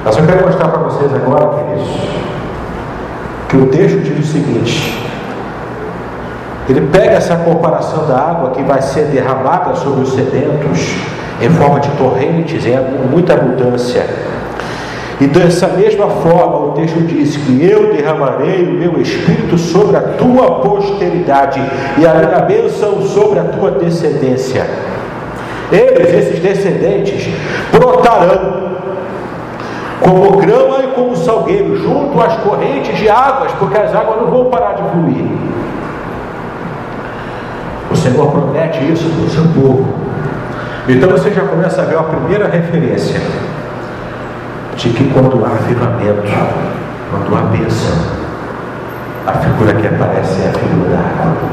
Mas 0.04 0.16
eu 0.16 0.26
quero 0.26 0.46
mostrar 0.46 0.68
para 0.68 0.82
vocês 0.82 1.12
agora, 1.14 1.48
queridos, 1.48 1.88
que 3.48 3.56
o 3.56 3.66
texto 3.66 3.98
diz 4.00 4.18
o 4.18 4.32
seguinte: 4.32 5.08
ele 6.68 6.82
pega 6.92 7.12
essa 7.12 7.36
comparação 7.36 8.06
da 8.06 8.16
água 8.16 8.50
que 8.50 8.62
vai 8.62 8.82
ser 8.82 9.06
derramada 9.06 9.74
sobre 9.74 10.02
os 10.02 10.12
sedentos 10.12 10.96
em 11.40 11.48
forma 11.50 11.80
de 11.80 11.88
torrentes, 11.92 12.66
em 12.66 12.76
muita 13.10 13.34
abundância. 13.34 14.04
E 15.20 15.26
dessa 15.26 15.66
mesma 15.68 16.08
forma 16.08 16.58
o 16.58 16.72
texto 16.72 17.00
diz 17.06 17.36
que 17.36 17.64
eu 17.64 17.92
derramarei 17.92 18.62
o 18.64 18.72
meu 18.72 19.00
espírito 19.00 19.58
sobre 19.58 19.96
a 19.96 20.00
tua 20.00 20.60
posteridade 20.60 21.60
e 21.96 22.06
a 22.06 22.14
minha 22.14 22.40
bênção 22.40 23.02
sobre 23.02 23.40
a 23.40 23.44
tua 23.44 23.72
descendência. 23.72 24.64
Eles, 25.72 26.14
esses 26.14 26.38
descendentes, 26.40 27.28
brotarão 27.72 28.67
como 30.00 30.36
grama 30.36 30.84
e 30.84 30.88
como 30.88 31.16
salgueiro, 31.16 31.76
junto 31.76 32.20
às 32.20 32.36
correntes 32.36 32.96
de 32.96 33.08
águas, 33.08 33.52
porque 33.58 33.76
as 33.76 33.94
águas 33.94 34.22
não 34.22 34.30
vão 34.30 34.44
parar 34.46 34.74
de 34.74 34.82
fluir. 34.90 35.26
O 37.90 37.96
Senhor 37.96 38.30
promete 38.30 38.92
isso 38.92 39.08
para 39.08 39.24
o 39.24 39.30
seu 39.30 39.44
povo. 39.60 39.94
Então 40.88 41.10
você 41.10 41.30
já 41.30 41.42
começa 41.42 41.82
a 41.82 41.84
ver 41.84 41.98
a 41.98 42.02
primeira 42.02 42.48
referência 42.48 43.20
de 44.76 44.90
que 44.90 45.10
quando 45.12 45.44
há 45.44 45.48
avivamento, 45.48 46.22
quando 47.10 47.36
há 47.36 47.42
bênção, 47.48 47.96
a 49.26 49.32
figura 49.32 49.74
que 49.74 49.86
aparece 49.86 50.40
é 50.42 50.48
a 50.48 50.52
figura 50.52 50.90
da 50.90 50.98
água. 50.98 51.48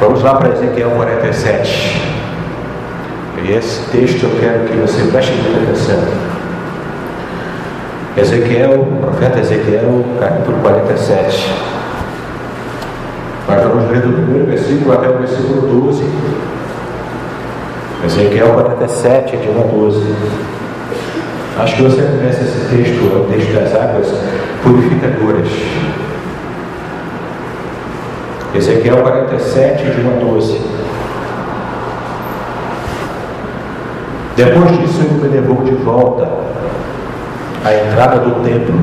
Vamos 0.00 0.22
lá 0.22 0.34
para 0.34 0.50
Ezequiel 0.50 0.90
47. 0.90 2.10
E 3.42 3.52
esse 3.52 3.90
texto 3.90 4.24
eu 4.24 4.30
quero 4.40 4.64
que 4.64 4.76
você 4.76 5.02
preste 5.10 5.32
atenção. 5.32 6.29
Ezequiel, 8.16 8.88
profeta 9.00 9.38
Ezequiel, 9.38 10.04
capítulo 10.18 10.58
47. 10.62 11.48
Nós 13.48 13.62
vamos 13.62 13.88
ler 13.88 14.00
do 14.00 14.12
primeiro 14.12 14.46
versículo 14.46 14.92
até 14.94 15.08
o 15.08 15.18
versículo 15.18 15.60
12. 15.82 16.04
Ezequiel 18.04 18.48
47, 18.48 19.36
de 19.36 19.48
1 19.48 19.60
a 19.60 19.62
12. 19.62 20.14
Acho 21.60 21.76
que 21.76 21.82
você 21.82 22.02
conhece 22.02 22.42
esse 22.42 22.74
texto, 22.74 23.12
é 23.12 23.16
o 23.16 23.24
texto 23.32 23.54
das 23.54 23.74
águas 23.80 24.08
purificadoras. 24.64 25.48
Ezequiel 28.56 29.02
47, 29.02 29.84
de 29.84 30.00
1 30.00 30.10
a 30.10 30.32
12. 30.32 30.60
Depois 34.36 34.78
disso, 34.78 35.00
ele 35.02 35.22
me 35.22 35.28
levou 35.28 35.62
de 35.62 35.74
volta 35.76 36.49
à 37.64 37.74
entrada 37.74 38.18
do 38.18 38.42
templo. 38.42 38.74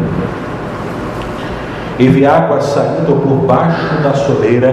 E 2.00 2.25
água 2.25 2.62
saindo 2.62 3.22
por 3.22 3.48
baixo 3.48 4.01
da 4.03 4.13
soleira 4.13 4.72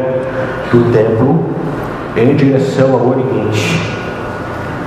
do 0.71 0.93
templo 0.93 1.45
em 2.17 2.37
direção 2.37 2.93
ao 2.93 3.09
Oriente. 3.09 3.95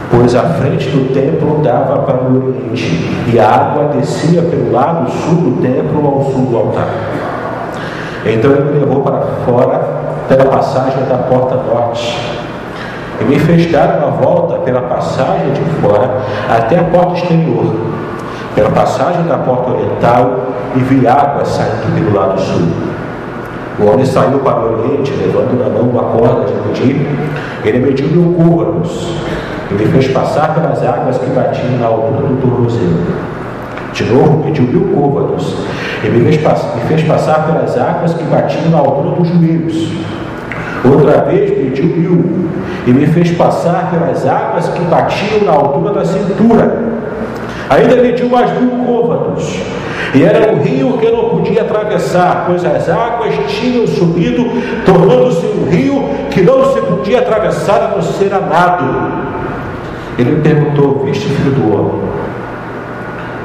Pois 0.09 0.36
a 0.36 0.43
frente 0.43 0.89
do 0.89 1.13
templo 1.13 1.62
dava 1.62 2.00
para 2.03 2.24
o 2.24 2.38
oriente, 2.38 3.09
e 3.31 3.38
a 3.38 3.50
água 3.50 3.89
descia 3.95 4.41
pelo 4.41 4.71
lado 4.71 5.12
sul 5.12 5.36
do 5.36 5.62
templo 5.62 6.07
ao 6.07 6.24
sul 6.31 6.45
do 6.45 6.57
altar. 6.57 6.88
Então 8.25 8.51
ele 8.51 8.71
me 8.71 8.79
levou 8.79 9.01
para 9.01 9.21
fora 9.45 9.79
pela 10.29 10.45
passagem 10.45 11.03
da 11.09 11.17
porta 11.17 11.55
norte, 11.55 12.17
e 13.19 13.24
me 13.25 13.38
fez 13.38 13.69
dar 13.69 13.97
uma 13.97 14.12
volta 14.12 14.59
pela 14.59 14.81
passagem 14.81 15.51
de 15.51 15.62
fora 15.81 16.21
até 16.50 16.79
a 16.79 16.83
porta 16.86 17.15
exterior, 17.15 17.65
pela 18.57 18.71
passagem 18.71 19.21
da 19.27 19.37
porta 19.37 19.69
oriental, 19.69 20.47
e 20.75 20.79
vi 20.79 21.07
água 21.07 21.45
saindo 21.45 21.93
pelo 21.93 22.17
lado 22.17 22.41
sul. 22.41 22.67
O 23.79 23.85
homem 23.85 24.03
saiu 24.03 24.39
para 24.39 24.59
o 24.61 24.79
oriente, 24.79 25.11
levando 25.11 25.59
na 25.59 25.69
mão 25.69 25.89
uma 25.89 26.03
corda 26.03 26.45
de 26.45 26.67
medir. 26.67 27.07
Ele 27.63 27.77
mediu 27.77 28.07
mil 28.07 28.33
côvados 28.33 29.15
e 29.69 29.73
me 29.75 29.85
fez 29.85 30.07
passar 30.07 30.55
pelas 30.55 30.83
águas 30.83 31.19
que 31.19 31.29
batiam 31.29 31.77
na 31.79 31.85
altura 31.85 32.27
do 32.29 32.41
tornozelo. 32.41 32.97
De 33.93 34.03
novo, 34.05 34.43
mediu 34.43 34.63
mil 34.63 34.91
côvados 34.95 35.55
e 36.03 36.09
me 36.09 36.23
fez, 36.23 36.37
me 36.73 36.81
fez 36.87 37.03
passar 37.03 37.45
pelas 37.45 37.77
águas 37.77 38.15
que 38.15 38.23
batiam 38.23 38.71
na 38.71 38.79
altura 38.79 39.17
dos 39.17 39.27
joelhos. 39.27 39.91
Outra 40.83 41.21
vez 41.25 41.51
mediu 41.63 41.85
mil 41.85 42.49
e 42.87 42.91
me 42.91 43.05
fez 43.05 43.29
passar 43.33 43.91
pelas 43.91 44.25
águas 44.25 44.67
que 44.69 44.81
batiam 44.85 45.43
na 45.45 45.51
altura 45.51 45.93
da 45.93 46.05
cintura. 46.05 46.97
Ainda 47.69 47.95
mediu 47.97 48.29
mais 48.29 48.51
mil 48.59 48.86
côvados 48.86 49.59
e 50.13 50.24
era 50.24 50.53
um 50.53 50.62
rio 50.62 50.97
que 50.97 51.12
não 51.12 51.29
podia 51.29 51.62
atravessar, 51.62 52.45
pois 52.47 52.63
as 52.63 52.88
águas 52.89 53.33
tinham 53.50 53.86
subido, 53.86 54.45
tornando-se 54.86 55.45
um 55.45 55.69
rio 55.69 56.09
que 56.31 56.41
não 56.41 56.74
se 56.74 56.81
podia 56.81 57.19
atravessar 57.19 57.83
a 57.83 57.95
não 57.95 58.01
ser 58.01 58.33
a 58.33 58.39
nado. 58.39 58.86
Ele 60.17 60.31
me 60.31 60.41
perguntou: 60.41 61.03
Viste, 61.05 61.27
filho 61.27 61.51
do 61.51 61.74
homem? 61.74 62.01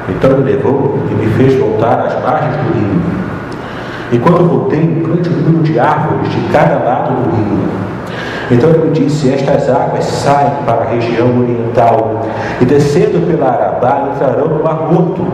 Então 0.09 0.37
me 0.37 0.51
levou 0.51 0.99
e 1.11 1.13
me 1.13 1.27
fez 1.33 1.55
voltar 1.59 1.99
às 1.99 2.21
margens 2.21 2.55
do 2.57 2.73
rio. 2.73 3.01
E 4.11 4.19
quando 4.19 4.47
voltei, 4.47 4.79
um 4.79 5.01
grande 5.01 5.29
número 5.29 5.63
de 5.63 5.79
árvores 5.79 6.31
de 6.31 6.39
cada 6.51 6.83
lado 6.83 7.13
do 7.15 7.35
rio. 7.35 7.92
Então 8.51 8.69
ele 8.69 8.91
disse: 8.91 9.33
Estas 9.33 9.69
águas 9.69 10.03
saem 10.05 10.51
para 10.65 10.81
a 10.81 10.89
região 10.89 11.39
oriental 11.39 12.21
e 12.61 12.65
descendo 12.65 13.25
pela 13.25 13.49
Arabá 13.49 14.09
entrarão 14.13 14.47
no 14.47 14.63
Mar 14.63 14.91
Morto 14.91 15.25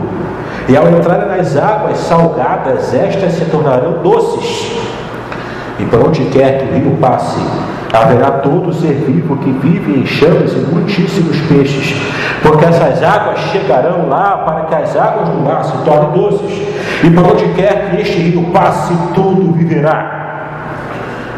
e 0.68 0.76
ao 0.76 0.88
entrarem 0.88 1.26
nas 1.36 1.56
águas 1.56 1.98
salgadas, 1.98 2.94
estas 2.94 3.32
se 3.32 3.44
tornarão 3.46 4.02
doces. 4.02 4.70
E 5.78 5.84
por 5.86 6.06
onde 6.06 6.24
quer 6.26 6.58
que 6.58 6.64
o 6.66 6.78
rio 6.78 6.96
passe, 7.00 7.40
haverá 7.92 8.30
todo 8.38 8.72
ser 8.72 8.92
vivo 8.92 9.36
que 9.38 9.50
vive 9.50 10.00
em 10.00 10.06
chamas 10.06 10.52
e 10.52 10.58
muitíssimos 10.58 11.40
peixes, 11.48 11.96
porque 12.42 12.64
essas 12.66 13.02
águas 13.02 13.40
chegarão 13.50 14.08
lá 14.08 14.38
para 14.38 14.64
que 14.66 14.74
as 14.76 14.96
águas 14.96 15.30
do 15.30 15.40
mar 15.40 15.64
se 15.64 15.76
tornem 15.78 16.10
doces. 16.12 16.68
E 17.02 17.10
por 17.10 17.32
onde 17.32 17.48
quer 17.54 17.90
que 17.90 18.02
este 18.02 18.18
rio 18.18 18.44
passe, 18.52 18.94
tudo 19.14 19.52
viverá. 19.52 20.29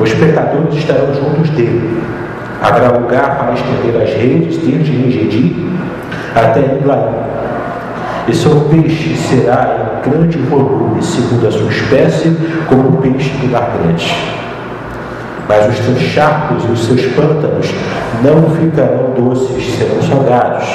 Os 0.03 0.13
pecadores 0.15 0.75
estarão 0.75 1.15
juntos 1.15 1.51
dele. 1.51 2.03
Haverá 2.61 2.89
lugar 2.99 3.39
para 3.39 3.53
estender 3.53 4.03
as 4.03 4.11
redes 4.11 4.57
desde 4.59 4.93
Engedi 4.93 5.67
até 6.35 6.61
Iblaim 6.61 7.33
e 8.29 8.35
seu 8.35 8.61
peixe 8.63 9.17
será 9.17 10.01
em 10.07 10.11
grande 10.11 10.39
volume, 10.39 11.03
segundo 11.03 11.47
a 11.47 11.51
sua 11.51 11.69
espécie, 11.71 12.37
como 12.69 12.89
o 12.89 12.97
peixe 12.99 13.31
do 13.39 13.51
mar 13.51 13.71
grande. 13.79 14.15
Mas 15.49 15.69
os 15.69 15.85
seus 15.85 15.99
charcos 15.99 16.65
e 16.65 16.73
os 16.73 16.85
seus 16.85 17.05
pântanos 17.15 17.75
não 18.23 18.49
ficarão 18.51 19.13
doces, 19.17 19.75
serão 19.75 20.01
salgados. 20.03 20.69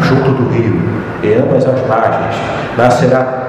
Junto 0.00 0.30
do 0.30 0.48
rio, 0.50 0.80
em 1.22 1.34
ambas 1.36 1.66
as 1.66 1.86
margens, 1.86 2.36
nascerá 2.76 3.44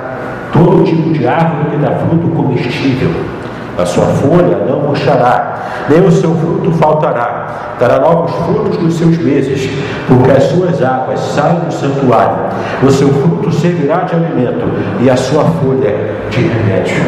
todo 0.51 0.83
tipo 0.83 1.11
de 1.11 1.27
árvore 1.27 1.71
que 1.71 1.77
dá 1.77 1.91
fruto 1.91 2.27
comestível. 2.29 3.34
A 3.77 3.85
sua 3.85 4.05
folha 4.05 4.57
não 4.67 4.79
murchará, 4.81 5.85
nem 5.89 5.99
o 5.99 6.11
seu 6.11 6.33
fruto 6.33 6.71
faltará 6.71 7.45
dará 7.79 7.99
novos 7.99 8.31
frutos 8.45 8.77
nos 8.81 8.97
seus 8.97 9.17
meses, 9.17 9.69
porque 10.07 10.31
as 10.31 10.43
suas 10.43 10.81
águas 10.81 11.19
saem 11.19 11.59
do 11.59 11.73
santuário, 11.73 12.37
o 12.83 12.89
seu 12.89 13.09
fruto 13.09 13.51
servirá 13.51 13.97
de 14.03 14.15
alimento 14.15 14.65
e 15.01 15.09
a 15.09 15.17
sua 15.17 15.43
folha 15.43 16.15
de 16.29 16.41
remédio. 16.41 17.03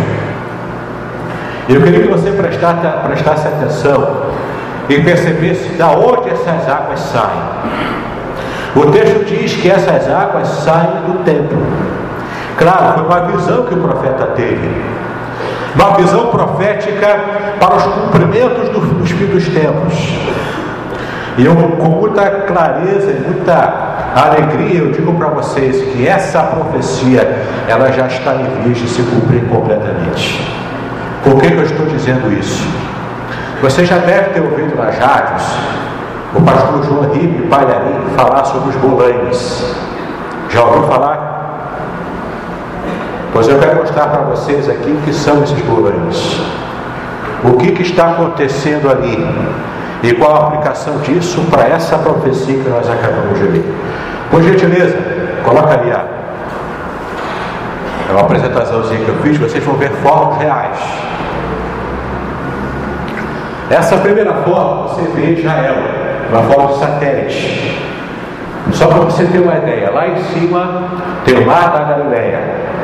Eu 1.70 1.82
queria 1.82 2.02
que 2.02 2.08
você 2.08 2.32
prestasse, 2.32 2.88
prestasse 3.06 3.48
atenção 3.48 4.08
e 4.90 5.02
percebesse 5.02 5.70
da 5.78 5.92
onde 5.92 6.30
essas 6.30 6.68
águas 6.70 7.00
saem. 7.00 7.58
O 8.76 8.92
texto 8.92 9.26
diz 9.26 9.54
que 9.54 9.70
essas 9.70 10.10
águas 10.10 10.48
saem 10.48 11.02
do 11.08 11.24
templo. 11.24 11.58
Claro, 12.58 12.94
foi 12.96 13.06
uma 13.06 13.28
visão 13.32 13.64
que 13.64 13.74
o 13.74 13.78
profeta 13.78 14.28
teve. 14.36 14.97
Uma 15.78 15.96
visão 15.96 16.28
profética 16.28 17.20
para 17.60 17.76
os 17.76 17.84
cumprimentos 17.84 18.70
dos 18.70 19.12
fim 19.12 19.28
dos 19.28 19.48
tempos. 19.48 19.94
E 21.38 21.46
eu, 21.46 21.56
com 21.56 21.90
muita 21.90 22.30
clareza 22.48 23.12
e 23.12 23.20
muita 23.28 23.88
alegria, 24.16 24.80
eu 24.80 24.92
digo 24.92 25.14
para 25.14 25.28
vocês 25.28 25.80
que 25.94 26.08
essa 26.08 26.42
profecia, 26.42 27.46
ela 27.68 27.92
já 27.92 28.08
está 28.08 28.34
em 28.36 28.64
vias 28.64 28.80
de 28.80 28.88
se 28.88 29.04
cumprir 29.04 29.44
completamente. 29.46 30.52
Por 31.24 31.40
que, 31.40 31.52
que 31.52 31.58
eu 31.58 31.64
estou 31.64 31.86
dizendo 31.86 32.34
isso? 32.34 32.68
Você 33.62 33.86
já 33.86 34.00
deve 34.00 34.32
ter 34.32 34.42
ouvido 34.42 34.76
nas 34.76 34.98
rádios 34.98 35.44
o 36.36 36.42
pastor 36.42 36.84
João 36.84 37.12
Ribe 37.12 37.48
Palharim 37.48 38.10
falar 38.16 38.46
sobre 38.46 38.70
os 38.70 38.76
bolães. 38.78 39.76
Já 40.50 40.64
ouviu 40.64 40.84
falar? 40.84 41.37
Pois 43.38 43.48
eu 43.48 43.60
quero 43.60 43.76
mostrar 43.76 44.08
para 44.08 44.22
vocês 44.22 44.68
aqui 44.68 44.90
o 44.90 44.98
que 45.06 45.14
são 45.14 45.44
esses 45.44 45.62
bolães. 45.62 46.42
O 47.44 47.56
que, 47.56 47.72
que 47.72 47.84
está 47.84 48.14
acontecendo 48.14 48.90
ali? 48.90 49.28
E 50.02 50.12
qual 50.14 50.36
a 50.36 50.48
aplicação 50.48 50.98
disso 51.02 51.46
para 51.52 51.68
essa 51.68 52.00
profecia 52.00 52.58
que 52.58 52.68
nós 52.68 52.90
acabamos 52.90 53.38
de 53.38 53.46
ler? 53.46 53.76
Por 54.32 54.42
gentileza, 54.42 54.98
coloca 55.46 55.72
ali 55.72 55.92
a. 55.92 56.04
É 58.10 58.12
uma 58.12 58.22
apresentaçãozinha 58.22 59.06
que 59.06 59.10
eu 59.10 59.18
fiz, 59.18 59.38
vocês 59.38 59.64
vão 59.64 59.76
ver 59.76 59.92
fotos 60.02 60.40
reais. 60.40 60.80
Essa 63.70 63.98
primeira 63.98 64.34
foto 64.34 64.96
você 64.96 65.12
vê 65.12 65.34
Israel, 65.34 65.76
uma 66.32 66.42
foto 66.42 66.74
de 66.74 66.80
satélite. 66.80 67.84
Só 68.72 68.88
para 68.88 68.98
você 69.02 69.26
ter 69.26 69.38
uma 69.38 69.58
ideia, 69.58 69.92
lá 69.92 70.08
em 70.08 70.24
cima 70.24 70.86
tem 71.24 71.38
o 71.38 71.46
Mar 71.46 71.72
da 71.72 71.84
Galileia. 71.84 72.77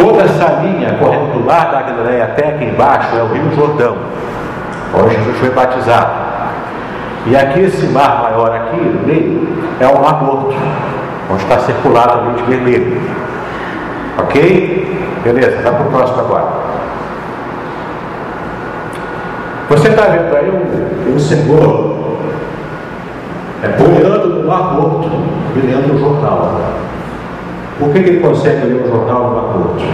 Toda 0.00 0.22
essa 0.22 0.62
linha 0.62 0.96
correndo 0.98 1.32
do 1.32 1.44
Mar 1.44 1.70
da 1.72 1.82
Galileia 1.82 2.24
até 2.24 2.50
aqui 2.50 2.64
embaixo 2.64 3.16
é 3.16 3.22
o 3.22 3.26
Rio 3.26 3.54
Jordão 3.54 3.96
onde 4.94 5.14
Jesus 5.14 5.36
foi 5.38 5.50
batizado. 5.50 6.28
E 7.26 7.36
aqui 7.36 7.60
esse 7.60 7.86
mar 7.88 8.22
maior 8.22 8.54
aqui, 8.54 8.76
no 8.76 9.06
meio, 9.06 9.48
é 9.80 9.86
o 9.86 10.02
mar 10.02 10.22
morto, 10.22 10.54
onde 11.30 11.42
está 11.42 11.58
circulado 11.58 12.20
ali 12.20 12.34
de 12.34 12.42
vermelho. 12.44 13.00
Ok? 14.18 15.20
Beleza, 15.24 15.62
dá 15.62 15.72
para 15.72 15.86
o 15.86 15.90
próximo 15.90 16.20
agora. 16.20 16.46
Você 19.68 19.88
está 19.88 20.02
vendo 20.02 20.34
aí 20.34 20.50
um, 20.50 21.14
um 21.14 21.18
símbolo 21.18 21.98
é 23.62 23.68
boiando 23.68 24.28
no 24.28 24.48
mar 24.48 24.74
morto 24.74 25.10
lendo 25.56 25.94
o 25.94 25.98
jornal. 25.98 26.60
Por 27.78 27.92
que, 27.92 28.02
que 28.02 28.08
ele 28.10 28.20
consegue 28.20 28.66
ler 28.66 28.84
o 28.84 28.88
jornal 28.88 29.22
no 29.24 29.34
mar 29.36 29.56
morto? 29.56 29.84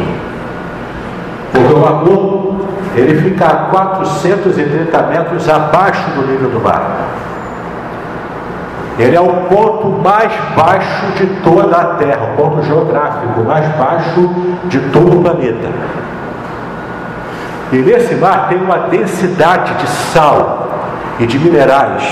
Porque 1.53 1.73
o 1.73 1.79
mar 1.79 2.05
morto 2.05 2.67
ele 2.97 3.21
fica 3.21 3.47
a 3.47 3.57
430 3.71 5.03
metros 5.03 5.49
abaixo 5.49 6.11
do 6.13 6.27
nível 6.27 6.51
do 6.51 6.61
mar. 6.61 7.09
Ele 8.99 9.17
é 9.17 9.21
o 9.21 9.29
ponto 9.49 9.89
mais 9.89 10.33
baixo 10.57 11.07
de 11.17 11.27
toda 11.43 11.77
a 11.77 11.85
Terra, 11.97 12.31
o 12.33 12.37
ponto 12.37 12.63
geográfico 12.63 13.43
mais 13.43 13.67
baixo 13.77 14.31
de 14.67 14.79
todo 14.91 15.19
o 15.19 15.23
planeta. 15.23 15.69
E 17.73 17.77
nesse 17.79 18.15
mar 18.15 18.49
tem 18.49 18.59
uma 18.59 18.79
densidade 18.89 19.75
de 19.75 19.89
sal 19.89 20.69
e 21.19 21.27
de 21.27 21.39
minerais 21.39 22.05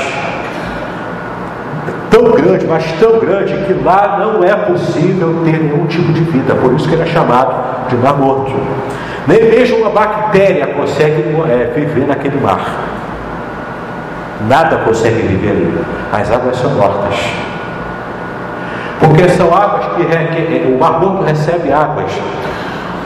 tão 2.12 2.30
grande, 2.30 2.66
mas 2.66 2.84
tão 3.00 3.18
grande, 3.18 3.56
que 3.64 3.72
lá 3.72 4.18
não 4.20 4.44
é 4.44 4.54
possível 4.54 5.40
ter 5.44 5.58
nenhum 5.58 5.86
tipo 5.86 6.12
de 6.12 6.20
vida. 6.20 6.54
Por 6.54 6.74
isso 6.74 6.86
que 6.86 6.94
ele 6.94 7.02
é 7.02 7.06
chamado 7.06 7.88
de 7.88 7.96
mar 7.96 8.18
morto. 8.18 8.52
Nem 9.26 9.50
mesmo 9.50 9.78
uma 9.78 9.90
bactéria 9.90 10.66
consegue 10.66 11.34
é, 11.48 11.72
viver 11.74 12.06
naquele 12.06 12.38
mar. 12.38 12.60
Nada 14.46 14.76
consegue 14.78 15.22
viver 15.22 15.50
ali. 15.50 15.84
As 16.12 16.30
águas 16.30 16.56
são 16.58 16.70
mortas. 16.72 17.14
Porque 19.00 19.28
são 19.30 19.54
águas 19.54 19.86
que, 19.96 20.04
que 20.04 20.72
o 20.72 20.78
Mar 20.78 21.00
Morto 21.00 21.24
recebe 21.24 21.72
águas 21.72 22.12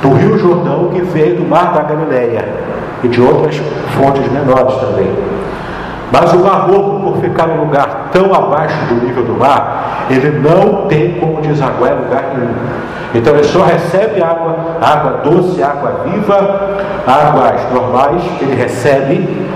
do 0.03 0.12
Rio 0.12 0.38
Jordão 0.38 0.90
que 0.90 1.01
veio 1.01 1.37
do 1.37 1.49
Mar 1.49 1.73
da 1.73 1.83
Galileia 1.83 2.47
e 3.03 3.09
de 3.09 3.21
outras 3.21 3.57
fontes 3.97 4.31
menores 4.31 4.75
também. 4.77 5.09
Mas 6.12 6.33
o 6.33 6.38
Mar 6.38 6.69
Morto, 6.69 7.01
por 7.01 7.21
ficar 7.21 7.49
num 7.49 7.64
lugar 7.64 8.09
tão 8.12 8.33
abaixo 8.33 8.77
do 8.88 8.95
nível 9.05 9.25
do 9.25 9.35
mar, 9.35 10.07
ele 10.09 10.38
não 10.38 10.87
tem 10.87 11.14
como 11.19 11.40
desaguar 11.42 11.92
em 11.92 12.05
lugar 12.05 12.23
nenhum. 12.35 12.55
Então 13.14 13.35
ele 13.35 13.45
só 13.45 13.64
recebe 13.64 14.23
água, 14.23 14.57
água 14.81 15.21
doce, 15.25 15.62
água 15.62 16.03
viva, 16.05 16.79
águas 17.07 17.73
normais, 17.73 18.23
ele 18.40 18.55
recebe 18.55 19.47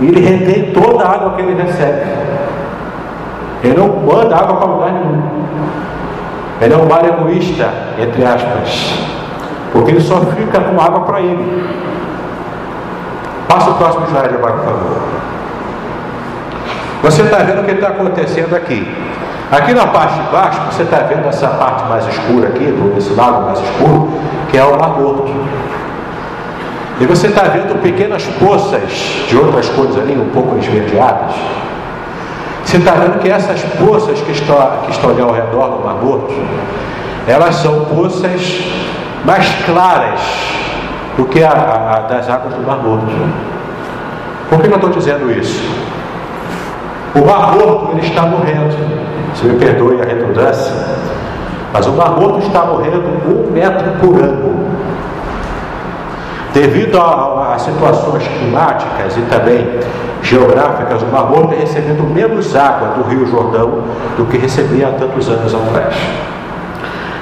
e 0.00 0.06
ele 0.06 0.20
retém 0.20 0.72
toda 0.72 1.04
a 1.04 1.14
água 1.14 1.32
que 1.32 1.42
ele 1.42 1.60
recebe. 1.60 2.06
Ele 3.62 3.76
não 3.76 3.88
manda 3.88 4.36
água 4.36 4.56
para 4.56 4.66
lugar 4.66 4.92
nenhum. 4.92 5.22
Ele 6.60 6.74
é 6.74 6.76
um 6.76 6.86
mar 6.86 7.04
egoísta, 7.04 7.68
entre 7.98 8.24
aspas, 8.24 8.98
porque 9.72 9.90
ele 9.90 10.00
só 10.00 10.16
fica 10.20 10.60
com 10.60 10.80
água 10.80 11.00
para 11.00 11.20
ele. 11.20 11.68
Passa 13.48 13.70
o 13.70 13.74
próximo 13.74 14.06
slide 14.06 14.36
por 14.38 14.50
favor. 14.50 15.02
Você 17.02 17.22
está 17.22 17.38
vendo 17.38 17.60
o 17.60 17.64
que 17.64 17.72
está 17.72 17.88
acontecendo 17.88 18.54
aqui. 18.56 18.86
Aqui 19.50 19.72
na 19.72 19.86
parte 19.86 20.14
de 20.14 20.30
baixo, 20.30 20.60
você 20.70 20.82
está 20.82 20.98
vendo 20.98 21.26
essa 21.26 21.48
parte 21.48 21.84
mais 21.88 22.06
escura 22.06 22.48
aqui, 22.48 22.74
esse 22.98 23.14
lado 23.14 23.46
mais 23.46 23.58
escuro, 23.60 24.10
que 24.50 24.58
é 24.58 24.64
o 24.64 24.78
Mar 24.78 24.98
Morto. 24.98 25.32
E 27.00 27.06
você 27.06 27.28
está 27.28 27.42
vendo 27.42 27.80
pequenas 27.80 28.24
poças 28.38 28.90
de 29.28 29.36
outras 29.36 29.68
cores 29.70 29.96
ali, 29.96 30.18
um 30.18 30.28
pouco 30.30 30.58
esverdeadas. 30.58 31.34
Você 32.64 32.76
está 32.76 32.92
vendo 32.92 33.18
que 33.20 33.30
essas 33.30 33.62
poças 33.62 34.20
que 34.20 34.32
estão, 34.32 34.56
que 34.84 34.90
estão 34.90 35.10
ali 35.10 35.22
ao 35.22 35.32
redor 35.32 35.68
do 35.68 35.84
Mar 35.84 35.94
Morto, 35.94 36.34
elas 37.26 37.54
são 37.54 37.84
poças 37.86 38.60
mais 39.24 39.46
claras 39.64 40.20
do 41.16 41.24
que 41.24 41.42
a, 41.42 41.50
a, 41.50 42.00
das 42.00 42.28
águas 42.28 42.54
do 42.54 42.66
Mar 42.66 42.78
Morto. 42.78 43.06
Por 44.50 44.60
que 44.60 44.66
eu 44.66 44.74
estou 44.74 44.90
dizendo 44.90 45.32
isso? 45.32 45.87
O 47.14 47.26
Mar 47.26 47.54
Morto 47.54 47.92
ele 47.92 48.06
está 48.06 48.22
morrendo. 48.22 48.76
Se 49.34 49.44
me 49.44 49.58
perdoe 49.58 50.00
a 50.00 50.04
redundância, 50.04 50.74
mas 51.72 51.86
o 51.86 51.92
Mar 51.92 52.10
Morto 52.18 52.46
está 52.46 52.64
morrendo 52.64 53.02
um 53.26 53.50
metro 53.52 53.90
por 54.00 54.20
ano. 54.20 54.68
Devido 56.52 56.98
a, 56.98 57.56
situações 57.58 58.26
climáticas 58.26 59.16
e 59.16 59.20
também 59.22 59.78
geográficas, 60.22 61.02
o 61.02 61.06
Mar 61.06 61.26
Morto 61.26 61.54
é 61.54 61.58
recebendo 61.58 62.02
menos 62.02 62.56
água 62.56 62.88
do 62.88 63.08
Rio 63.08 63.26
Jordão 63.26 63.84
do 64.16 64.24
que 64.26 64.38
recebia 64.38 64.88
há 64.88 64.92
tantos 64.92 65.28
anos 65.28 65.54
atrás. 65.54 65.94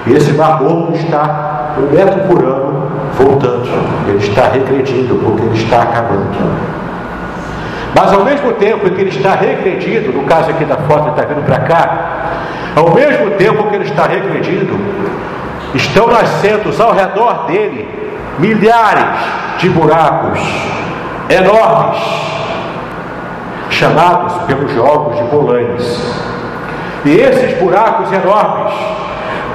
E 0.07 0.12
esse 0.12 0.33
Mar 0.33 0.62
Morto 0.62 0.94
está 0.94 1.75
um 1.79 1.94
metro 1.94 2.20
por 2.29 2.42
ano 2.42 2.87
voltando. 3.18 3.68
Ele 4.09 4.18
está 4.18 4.49
regredindo 4.49 5.16
porque 5.22 5.42
ele 5.42 5.55
está 5.57 5.83
acabando. 5.83 6.86
Mas 7.96 8.12
ao 8.12 8.22
mesmo 8.26 8.52
tempo 8.52 8.90
que 8.90 9.00
ele 9.00 9.09
está 9.09 9.35
regredindo, 9.35 10.12
no 10.12 10.24
caso 10.24 10.50
aqui 10.50 10.66
da 10.66 10.76
foto, 10.76 11.04
ele 11.04 11.11
está 11.12 11.22
vindo 11.22 11.42
para 11.46 11.61
cá, 11.61 11.98
ao 12.76 12.90
mesmo 12.90 13.30
tempo 13.30 13.70
que 13.70 13.74
ele 13.74 13.85
está 13.85 14.06
regredindo, 14.06 14.78
estão 15.74 16.06
nascendo 16.06 16.70
ao 16.82 16.92
redor 16.92 17.46
dele 17.46 17.88
milhares 18.38 19.18
de 19.56 19.70
buracos 19.70 20.38
enormes, 21.30 22.02
chamados 23.70 24.35
pelos 24.42 24.70
geólogos 24.72 25.16
de 25.16 25.24
Bolanes. 25.30 26.22
E 27.06 27.18
esses 27.18 27.59
buracos 27.59 28.12
enormes, 28.12 28.74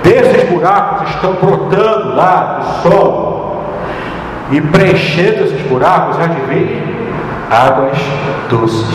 desses 0.04 0.50
buracos 0.50 1.12
estão 1.12 1.34
brotando 1.34 2.16
lá 2.16 2.60
do 2.60 2.90
solo 2.90 3.62
e 4.50 4.60
preenchendo 4.60 5.44
esses 5.44 5.62
buracos, 5.68 6.20
adivinhe? 6.20 6.91
Águas 7.52 7.98
doces, 8.50 8.88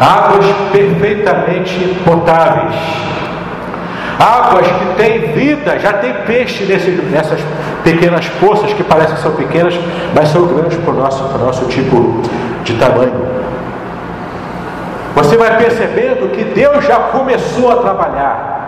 águas 0.00 0.46
perfeitamente 0.72 2.00
potáveis, 2.06 2.74
águas 4.18 4.66
que 4.66 4.86
têm 4.96 5.32
vida, 5.32 5.78
já 5.78 5.92
tem 5.92 6.14
peixe 6.26 6.64
nesse, 6.64 6.90
nessas 6.90 7.38
pequenas 7.84 8.26
poças 8.40 8.72
que 8.72 8.82
parecem 8.82 9.18
são 9.18 9.32
pequenas, 9.32 9.78
mas 10.14 10.30
são 10.30 10.46
grandes 10.46 10.78
para 10.78 10.90
o 10.90 10.96
nosso, 10.96 11.22
para 11.24 11.42
o 11.42 11.44
nosso 11.44 11.66
tipo 11.66 12.22
de 12.64 12.72
tamanho. 12.76 13.28
Você 15.14 15.36
vai 15.36 15.58
percebendo 15.58 16.30
que 16.32 16.44
Deus 16.44 16.82
já 16.86 16.96
começou 16.96 17.72
a 17.72 17.76
trabalhar 17.76 18.58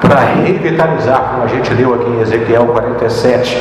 para 0.00 0.20
revitalizar, 0.20 1.20
como 1.30 1.44
a 1.44 1.46
gente 1.46 1.72
leu 1.72 1.94
aqui 1.94 2.10
em 2.10 2.20
Ezequiel 2.20 2.66
47, 2.66 3.58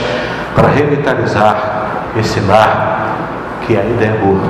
para 0.54 0.67
revitalizar 0.67 1.72
esse 2.17 2.39
mar 2.41 3.15
que 3.62 3.78
ainda 3.78 4.04
é 4.04 4.17
morto. 4.19 4.49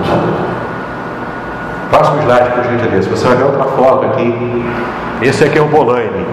Próximo 1.90 2.22
slide, 2.24 2.50
por 2.52 2.64
gentileza. 2.64 3.10
Você 3.10 3.28
vai 3.28 3.36
ver 3.38 3.44
outra 3.44 3.66
foto 3.66 4.06
aqui. 4.08 4.66
Esse 5.22 5.44
aqui 5.44 5.60
é 5.60 5.62
o 5.62 5.68
Bolane. 5.68 6.26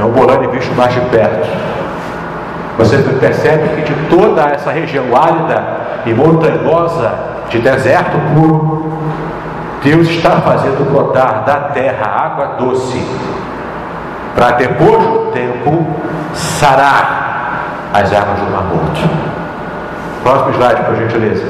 É 0.00 0.04
o 0.04 0.08
Bolane 0.08 0.46
visto 0.48 0.74
mais 0.76 0.94
de 0.94 1.00
perto. 1.00 1.48
Você 2.78 2.98
percebe 2.98 3.82
que 3.82 3.92
de 3.92 4.08
toda 4.08 4.42
essa 4.42 4.70
região 4.70 5.04
árida 5.16 5.64
e 6.06 6.14
montanhosa 6.14 7.12
de 7.50 7.58
deserto 7.58 8.16
puro, 8.34 8.92
Deus 9.82 10.08
está 10.08 10.40
fazendo 10.40 10.88
brotar 10.90 11.42
da 11.44 11.54
terra 11.72 12.06
água 12.06 12.56
doce, 12.58 13.04
para 14.36 14.52
depois 14.52 15.02
do 15.02 15.32
tempo 15.32 15.86
sarar 16.34 17.17
as 17.92 18.12
armas 18.12 18.38
do 18.40 18.50
Mar 18.50 18.64
Morto. 18.64 19.08
Próximo 20.22 20.50
slide, 20.54 20.82
por 20.82 20.96
gentileza. 20.96 21.44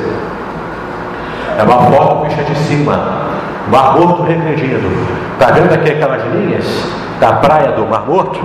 É 1.59 1.62
uma 1.62 1.83
foto 1.90 2.27
vista 2.27 2.42
de 2.44 2.55
cima. 2.57 3.29
Mar 3.70 3.98
Morto 3.98 4.22
regredindo. 4.22 4.88
Está 5.33 5.53
vendo 5.53 5.72
aqui 5.74 5.90
aquelas 5.90 6.22
linhas 6.33 6.64
da 7.20 7.33
praia 7.35 7.72
do 7.72 7.87
Mar 7.87 8.07
Morto? 8.07 8.40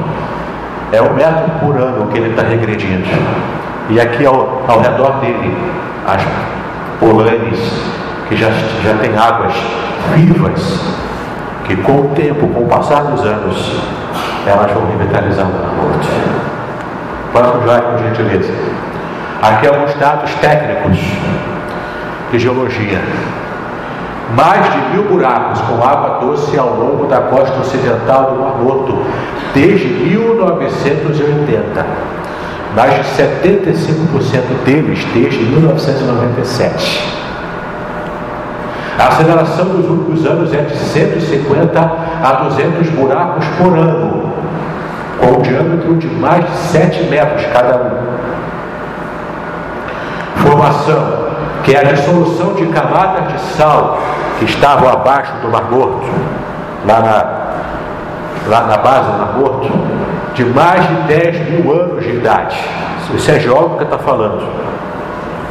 É 0.92 1.02
um 1.02 1.14
metro 1.14 1.50
por 1.60 1.78
ano 1.78 2.08
que 2.08 2.18
ele 2.18 2.32
está 2.32 2.44
regredindo. 2.44 3.08
E 3.90 4.00
aqui 4.00 4.26
ao, 4.26 4.64
ao 4.68 4.80
redor 4.80 5.20
dele, 5.20 5.56
as 6.08 6.22
polanes, 7.00 7.60
que 8.28 8.36
já, 8.36 8.50
já 8.50 8.94
tem 9.02 9.16
águas 9.18 9.54
vivas, 10.16 10.96
que 11.66 11.76
com 11.78 11.94
o 11.94 12.12
tempo, 12.16 12.48
com 12.48 12.62
o 12.62 12.68
passar 12.68 13.04
dos 13.04 13.24
anos, 13.26 13.82
elas 14.46 14.72
vão 14.72 14.86
revitalizar 14.88 15.46
o 15.46 15.50
Mar 15.50 15.74
Morto. 15.76 16.08
Slide, 17.34 17.82
por 17.82 17.98
gentileza. 17.98 18.54
Aqui 19.42 19.68
alguns 19.68 19.96
dados 19.96 20.32
técnicos 20.36 21.00
de 22.32 22.40
geologia. 22.40 23.02
Mais 24.36 24.72
de 24.72 24.78
mil 24.94 25.04
buracos 25.06 25.60
com 25.62 25.84
água 25.84 26.20
doce 26.20 26.58
ao 26.58 26.76
longo 26.76 27.08
da 27.08 27.22
costa 27.22 27.60
ocidental 27.60 28.34
do 28.34 28.40
Mar 28.40 28.58
Morto, 28.62 29.04
desde 29.54 29.88
1980. 29.88 31.86
Mais 32.76 32.96
de 32.96 33.02
75% 33.02 34.64
deles 34.64 35.04
desde 35.14 35.40
1997. 35.44 37.24
A 39.00 39.08
aceleração 39.08 39.66
dos 39.66 39.90
últimos 39.90 40.24
anos 40.26 40.54
é 40.54 40.62
de 40.62 40.78
150 40.78 41.80
a 41.80 42.32
200 42.44 42.90
buracos 42.90 43.46
por 43.58 43.76
ano, 43.76 44.23
com 45.24 45.40
um 45.40 45.42
diâmetro 45.42 45.96
de 45.96 46.08
mais 46.08 46.44
de 46.46 46.58
7 46.58 47.04
metros 47.04 47.46
cada 47.54 47.78
um. 47.78 48.04
Formação, 50.46 51.28
que 51.64 51.74
é 51.74 51.80
a 51.80 51.84
dissolução 51.84 52.54
de 52.54 52.66
camadas 52.68 53.32
de 53.32 53.40
sal 53.56 53.98
que 54.40 54.46
estavam 54.46 54.90
abaixo 54.90 55.32
do 55.42 55.50
Mar 55.50 55.72
Morto, 55.72 56.08
lá 56.86 57.00
na, 57.00 58.50
lá 58.50 58.68
na 58.68 58.78
base 58.78 59.12
do 59.12 59.18
Mar 59.18 59.34
Morto, 59.38 59.70
de 60.34 60.44
mais 60.46 60.86
de 60.88 60.96
10 61.04 61.50
mil 61.50 61.72
anos 61.72 62.04
de 62.04 62.10
idade. 62.10 62.58
Isso 63.16 63.32
é 63.32 63.40
geólogo 63.40 63.78
que 63.78 63.84
está 63.84 63.98
falando. 63.98 64.44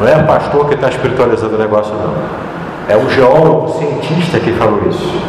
Não 0.00 0.08
é 0.08 0.22
pastor 0.24 0.66
que 0.66 0.74
está 0.74 0.88
espiritualizando 0.88 1.54
o 1.54 1.58
negócio, 1.58 1.94
não. 1.94 2.14
É 2.88 2.96
um 2.96 3.08
geólogo 3.08 3.68
cientista 3.78 4.40
que 4.40 4.52
falou 4.52 4.82
isso. 4.88 5.22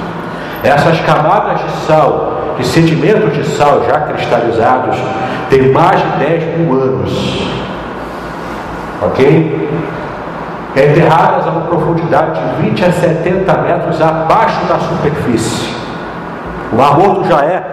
Essas 0.64 1.00
camadas 1.02 1.62
de 1.62 1.72
sal 1.86 2.43
de 2.58 2.66
sedimentos 2.66 3.34
de 3.34 3.44
sal 3.46 3.84
já 3.88 4.00
cristalizados 4.02 4.98
tem 5.50 5.72
mais 5.72 6.00
de 6.02 6.26
10 6.26 6.58
mil 6.60 6.82
anos. 6.82 7.48
Ok? 9.02 9.70
Enterradas 10.76 11.46
a 11.46 11.52
uma 11.52 11.62
profundidade 11.68 12.39
de 12.39 12.70
20 12.70 12.86
a 12.86 12.92
70 12.92 13.58
metros 13.60 14.02
abaixo 14.02 14.66
da 14.66 14.80
superfície. 14.80 15.76
O 16.72 16.76
Mar 16.76 16.98
Morto 16.98 17.28
já 17.28 17.42
é, 17.44 17.63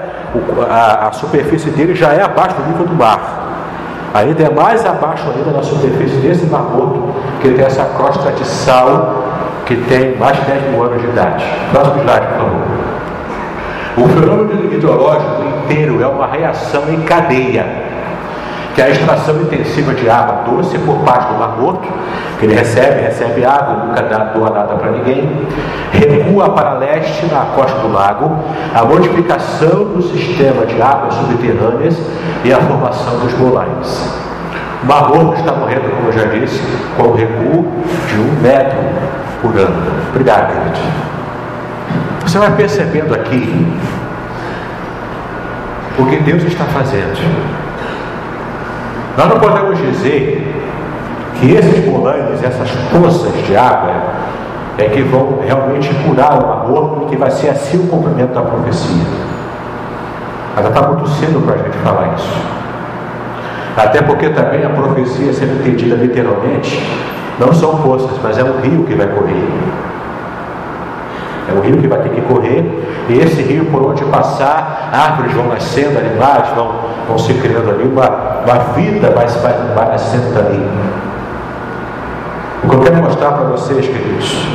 a, 0.69 1.11
superfície 1.13 1.71
dele 1.71 1.95
já 1.95 2.13
é 2.13 2.23
abaixo 2.23 2.57
do 2.57 2.69
nível 2.69 2.87
do 2.87 2.95
mar. 2.95 3.49
Ainda 4.13 4.43
é 4.43 4.51
mais 4.51 4.85
abaixo 4.85 5.25
ainda 5.35 5.51
da 5.51 5.63
superfície 5.63 6.17
desse 6.17 6.45
Mar 6.47 6.65
Morto, 6.65 7.15
que 7.41 7.49
tem 7.49 7.65
essa 7.65 7.85
crosta 7.85 8.31
de 8.33 8.45
sal 8.45 9.25
que 9.65 9.77
tem 9.77 10.17
mais 10.19 10.37
de 10.37 10.45
10 10.47 10.71
mil 10.71 10.83
anos 10.83 11.01
de 11.01 11.09
idade. 11.09 11.45
Próximo 11.73 12.03
slide, 12.03 12.27
por 12.27 12.37
favor. 12.37 12.81
O 13.97 14.09
fenômeno 14.09 14.60
hidrológico 14.75 15.43
inteiro 15.65 16.03
é 16.03 16.07
uma 16.07 16.27
reação 16.27 16.83
em 16.93 17.01
cadeia. 17.03 17.91
que 18.75 18.81
é 18.81 18.85
a 18.85 18.91
extração 18.91 19.41
intensiva 19.43 19.93
de 19.95 20.09
água 20.09 20.45
doce 20.49 20.79
por 20.79 20.99
parte 21.01 21.33
do 21.33 21.39
Mar 21.39 21.57
Morto, 21.59 21.89
que 22.39 22.47
ele 22.47 22.55
recebe, 22.55 23.03
recebe 23.03 23.45
água, 23.45 23.85
nunca 23.85 24.03
dá, 24.03 24.19
doa 24.33 24.51
nada 24.51 24.75
para 24.77 24.93
ninguém, 24.93 25.29
recua 25.93 26.51
para 26.51 26.75
leste 26.75 27.27
na 27.27 27.47
costa 27.57 27.81
do 27.81 27.93
lago, 27.93 28.31
a 28.73 28.85
modificação 28.85 29.85
do 29.87 30.01
sistema 30.03 30.65
de 30.67 30.81
águas 30.81 31.15
subterrâneas 31.15 31.99
e 32.45 32.53
a 32.53 32.59
formação 32.61 33.19
dos 33.19 33.37
molares. 33.39 34.21
O 34.83 34.87
Mar 34.87 35.09
Morto 35.09 35.41
está 35.41 35.53
morrendo, 35.53 35.91
como 35.97 36.09
eu 36.09 36.13
já 36.13 36.25
disse, 36.27 36.63
com 36.97 37.09
o 37.09 37.15
recuo 37.15 37.67
de 38.09 38.21
um 38.21 38.41
metro 38.41 38.79
por 39.43 39.57
ano. 39.59 39.93
Obrigado. 40.11 40.55
Você 42.23 42.39
vai 42.39 42.53
percebendo 42.53 43.13
aqui 43.15 43.67
o 46.01 46.07
que 46.07 46.17
Deus 46.17 46.43
está 46.45 46.65
fazendo. 46.65 47.19
Nós 49.17 49.29
não 49.29 49.39
podemos 49.39 49.79
dizer 49.79 50.47
que 51.39 51.53
esses 51.53 51.85
molares, 51.85 52.43
essas 52.43 52.71
poças 52.91 53.33
de 53.47 53.57
água, 53.57 53.95
é 54.79 54.85
que 54.85 55.03
vão 55.03 55.41
realmente 55.45 55.93
curar 56.07 56.43
o 56.43 56.53
amor 56.53 57.07
que 57.09 57.17
vai 57.17 57.31
ser 57.31 57.51
assim 57.51 57.85
o 57.85 57.89
cumprimento 57.89 58.33
da 58.33 58.43
profecia. 58.43 59.05
Mas 60.57 60.67
está 60.67 60.83
muito 60.83 61.09
cedo 61.09 61.45
para 61.45 61.55
a 61.55 61.59
gente 61.59 61.77
falar 61.79 62.15
isso. 62.17 62.61
Até 63.77 64.03
porque 64.03 64.31
também 64.31 64.65
a 64.65 64.71
profecia, 64.71 65.33
sendo 65.33 65.61
entendida 65.61 65.97
literalmente, 65.97 66.83
não 67.39 67.53
são 67.53 67.77
poças, 67.83 68.19
mas 68.23 68.39
é 68.39 68.45
um 68.45 68.61
rio 68.61 68.85
que 68.85 68.95
vai 68.95 69.07
correr. 69.07 69.49
É 71.49 71.59
um 71.59 71.61
rio 71.61 71.79
que 71.79 71.87
vai 71.87 72.01
ter 72.01 72.11
que 72.11 72.21
correr, 72.23 72.80
e 73.09 73.19
esse 73.19 73.43
rio 73.43 73.67
por 73.67 73.83
onde 73.83 74.05
passar, 74.05 74.91
árvores 74.93 75.33
vão 75.33 75.49
nascendo, 75.49 75.99
animais 75.99 76.49
vão, 76.55 76.75
vão 77.09 77.19
se 77.19 77.35
criando 77.35 77.71
ali, 77.71 77.85
uma, 77.85 78.09
uma 78.45 78.59
vida 78.75 79.11
vai, 79.11 79.27
vai, 79.27 79.53
vai 79.75 79.89
nascendo 79.89 80.33
dali. 80.35 80.69
O 82.63 82.69
que 82.69 82.75
eu 82.75 82.81
quero 82.81 82.97
mostrar 82.97 83.33
para 83.33 83.45
vocês, 83.45 83.87
queridos, 83.87 84.47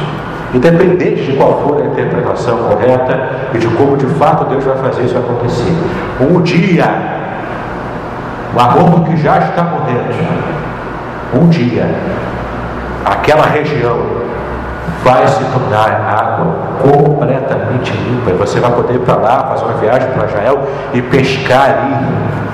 independente 0.54 1.24
de 1.24 1.34
qual 1.38 1.62
for 1.62 1.82
a 1.82 1.86
interpretação 1.86 2.58
correta 2.60 3.30
e 3.54 3.58
de 3.58 3.68
como 3.68 3.98
de 3.98 4.06
fato 4.06 4.46
Deus 4.46 4.64
vai 4.64 4.78
fazer 4.78 5.04
isso 5.04 5.18
acontecer, 5.18 5.74
um 6.22 6.42
dia, 6.42 6.86
o 8.56 8.60
amor 8.60 9.04
que 9.06 9.18
já 9.18 9.40
está 9.40 9.64
morrendo, 9.64 10.14
um 11.34 11.50
dia, 11.50 11.90
aquela 13.04 13.48
região 13.48 14.00
vai 15.06 15.26
se 15.28 15.44
tornar 15.46 15.92
água 15.92 16.56
completamente 16.82 17.94
limpa. 17.94 18.32
E 18.32 18.34
você 18.34 18.60
vai 18.60 18.72
poder 18.72 18.96
ir 18.96 19.00
para 19.00 19.16
lá, 19.16 19.44
fazer 19.50 19.64
uma 19.64 19.76
viagem 19.76 20.10
para 20.10 20.26
Israel 20.26 20.68
e 20.94 21.02
pescar 21.04 21.70
ali 21.70 22.46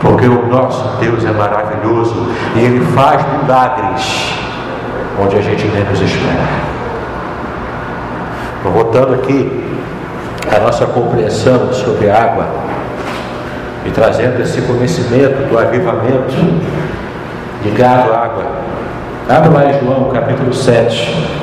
porque 0.00 0.26
o 0.26 0.46
nosso 0.46 0.96
Deus 1.00 1.24
é 1.24 1.32
maravilhoso 1.32 2.28
e 2.54 2.60
Ele 2.60 2.84
faz 2.94 3.24
milagres 3.42 4.34
onde 5.20 5.36
a 5.36 5.40
gente 5.40 5.66
menos 5.68 6.00
espera. 6.00 6.66
Voltando 8.62 9.14
aqui 9.14 9.64
a 10.54 10.60
nossa 10.60 10.86
compreensão 10.86 11.72
sobre 11.72 12.10
a 12.10 12.22
água 12.22 12.46
e 13.84 13.90
trazendo 13.90 14.42
esse 14.42 14.60
conhecimento 14.62 15.48
do 15.48 15.58
avivamento 15.58 16.34
ligado 17.64 18.12
à 18.12 18.24
água. 18.24 18.44
Abra 19.28 19.50
lá 19.50 19.66
em 19.66 19.80
João 19.80 20.10
capítulo 20.10 20.52
7. 20.52 21.35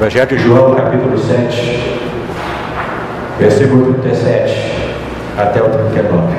Evangelho 0.00 0.28
de 0.28 0.38
João 0.38 0.74
capítulo 0.74 1.18
7, 1.18 2.00
versículo 3.38 3.92
37 4.00 4.96
até 5.36 5.60
o 5.60 5.68
39. 5.68 6.36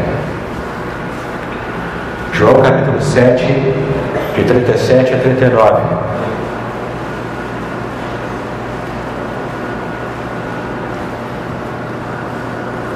João 2.34 2.56
capítulo 2.56 3.00
7, 3.00 3.46
de 4.36 4.44
37 4.46 5.14
a 5.14 5.18
39. 5.20 5.82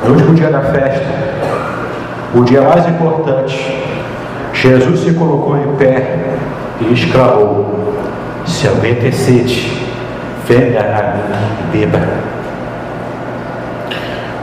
No 0.04 0.14
último 0.14 0.34
dia 0.34 0.50
da 0.50 0.62
festa, 0.62 1.06
o 2.34 2.44
dia 2.44 2.64
mais 2.64 2.88
importante, 2.88 3.84
Jesus 4.52 5.02
se 5.02 5.14
colocou 5.14 5.60
em 5.60 5.76
pé 5.76 6.18
e 6.82 6.92
exclamou: 6.92 7.94
Se 8.48 8.68
alguém 8.68 8.96
tem 8.96 9.12
sede, 9.12 9.75
venha 10.48 10.80
a 10.80 11.16
mim 11.16 11.82
e 11.82 11.86
beba. 11.86 12.00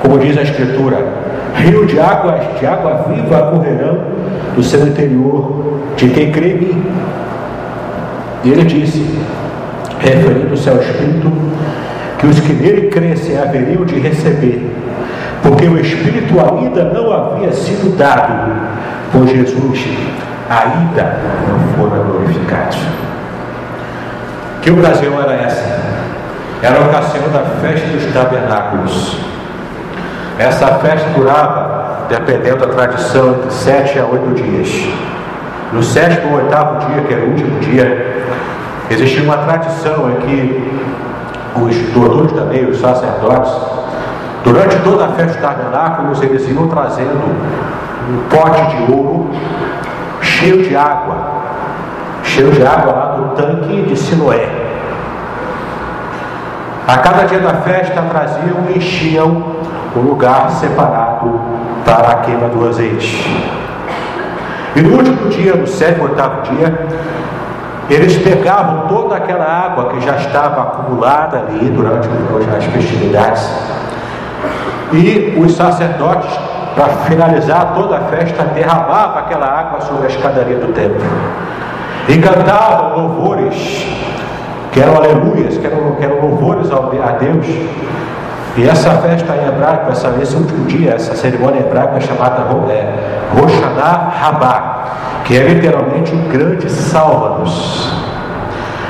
Como 0.01 0.19
diz 0.19 0.37
a 0.37 0.43
Escritura, 0.43 0.99
Rio 1.55 1.87
de 1.87 2.01
água, 2.01 2.41
de 2.59 2.67
água 2.67 3.05
viva 3.09 3.53
correrão 3.53 3.99
do 4.57 4.63
seu 4.63 4.87
interior 4.87 5.81
de 5.97 6.09
quem 6.09 6.33
crê 6.33 6.53
em 6.53 6.59
mim. 6.59 6.85
E 8.45 8.51
ele 8.51 8.65
disse, 8.65 9.19
referindo-se 10.01 10.69
ao 10.69 10.77
Espírito, 10.77 11.31
que 12.19 12.27
os 12.27 12.41
que 12.41 12.53
nele 12.53 12.89
crescem 12.89 13.39
haveriam 13.39 13.85
de 13.85 13.99
receber, 14.01 14.69
porque 15.43 15.67
o 15.67 15.79
Espírito 15.79 16.35
ainda 16.41 16.85
não 16.85 17.13
havia 17.13 17.53
sido 17.53 17.97
dado, 17.97 18.53
por 19.13 19.27
Jesus 19.27 19.87
ainda 20.49 21.19
não 21.49 21.59
fora 21.77 22.03
glorificado. 22.03 22.77
Que 24.61 24.71
ocasião 24.71 25.21
era 25.21 25.35
essa? 25.35 25.72
Era 26.63 26.79
a 26.79 26.87
ocasião 26.87 27.29
da 27.31 27.41
festa 27.61 27.89
dos 27.89 28.13
tabernáculos 28.13 29.33
essa 30.39 30.67
festa 30.79 31.11
durava, 31.11 32.07
dependendo 32.09 32.67
da 32.67 32.73
tradição, 32.73 33.31
entre 33.31 33.51
sete 33.51 33.99
a 33.99 34.07
oito 34.07 34.35
dias. 34.35 34.89
No 35.73 35.83
sétimo 35.83 36.33
ou 36.33 36.43
oitavo 36.43 36.87
dia, 36.87 37.03
que 37.03 37.15
era 37.15 37.25
o 37.25 37.31
último 37.31 37.61
dia, 37.61 38.25
existia 38.91 39.23
uma 39.23 39.39
tradição 39.39 40.11
em 40.11 40.17
que 40.17 40.81
os 41.61 41.77
doutores 41.93 42.33
da 42.33 42.45
lei, 42.45 42.65
os 42.65 42.81
sacerdotes, 42.81 43.53
durante 44.43 44.77
toda 44.81 45.05
a 45.05 45.09
festa 45.09 45.39
dos 45.39 45.43
tabernáculos, 45.43 46.23
eles 46.23 46.49
iam 46.49 46.67
trazendo 46.69 47.23
um 48.11 48.23
pote 48.29 48.77
de 48.77 48.93
ouro 48.93 49.31
cheio 50.21 50.63
de 50.63 50.75
água, 50.75 51.17
cheio 52.25 52.51
de 52.51 52.67
água 52.67 52.93
lá 52.93 53.17
do 53.17 53.37
tanque 53.37 53.83
de 53.83 53.97
Siloé. 53.97 54.62
A 56.87 56.99
cada 56.99 57.25
dia 57.25 57.39
da 57.39 57.55
festa 57.55 58.03
traziam 58.03 58.67
e 58.69 58.79
enchiam 58.79 59.57
o 59.95 60.01
lugar 60.01 60.51
separado 60.51 61.41
para 61.85 62.09
a 62.09 62.15
queima 62.17 62.49
do 62.49 62.69
azeite. 62.69 63.25
E 64.75 64.81
no 64.81 64.97
último 64.97 65.29
dia, 65.29 65.55
no 65.55 65.67
sétimo, 65.67 66.05
oitavo 66.05 66.43
dia, 66.43 66.87
eles 67.89 68.17
pegavam 68.19 68.89
toda 68.89 69.17
aquela 69.17 69.45
água 69.45 69.91
que 69.91 70.01
já 70.01 70.17
estava 70.17 70.63
acumulada 70.63 71.39
ali 71.39 71.69
durante 71.71 72.09
as 72.57 72.65
festividades. 72.65 73.49
E 74.93 75.39
os 75.39 75.55
sacerdotes, 75.55 76.31
para 76.75 76.89
finalizar 77.05 77.75
toda 77.75 77.99
a 77.99 78.01
festa, 78.01 78.45
derramavam 78.45 79.19
aquela 79.19 79.47
água 79.47 79.81
sobre 79.83 80.07
a 80.07 80.09
escadaria 80.09 80.57
do 80.57 80.73
templo. 80.73 81.05
E 82.09 82.19
cantavam 82.19 82.99
louvores, 82.99 83.87
que 84.73 84.81
eram 84.81 84.97
aleluias, 84.97 85.57
que 85.59 85.67
eram, 85.67 85.93
que 85.93 86.05
eram 86.05 86.21
louvores 86.21 86.71
a 86.71 87.13
Deus 87.13 87.47
e 88.55 88.69
essa 88.69 88.91
festa 88.99 89.35
em 89.35 89.49
hebraico, 89.49 89.91
essa, 89.91 90.15
esse 90.21 90.37
último 90.37 90.67
dia, 90.67 90.93
essa 90.93 91.17
cerimônia 91.17 91.61
hebraica 91.61 91.97
é 91.97 92.01
chamada 92.01 92.43
é, 92.71 92.93
Roshaná 93.35 94.13
Rabá, 94.15 94.85
que 95.25 95.39
é 95.39 95.45
literalmente 95.45 96.15
um 96.15 96.29
grande 96.29 96.69
salva-nos. 96.71 97.91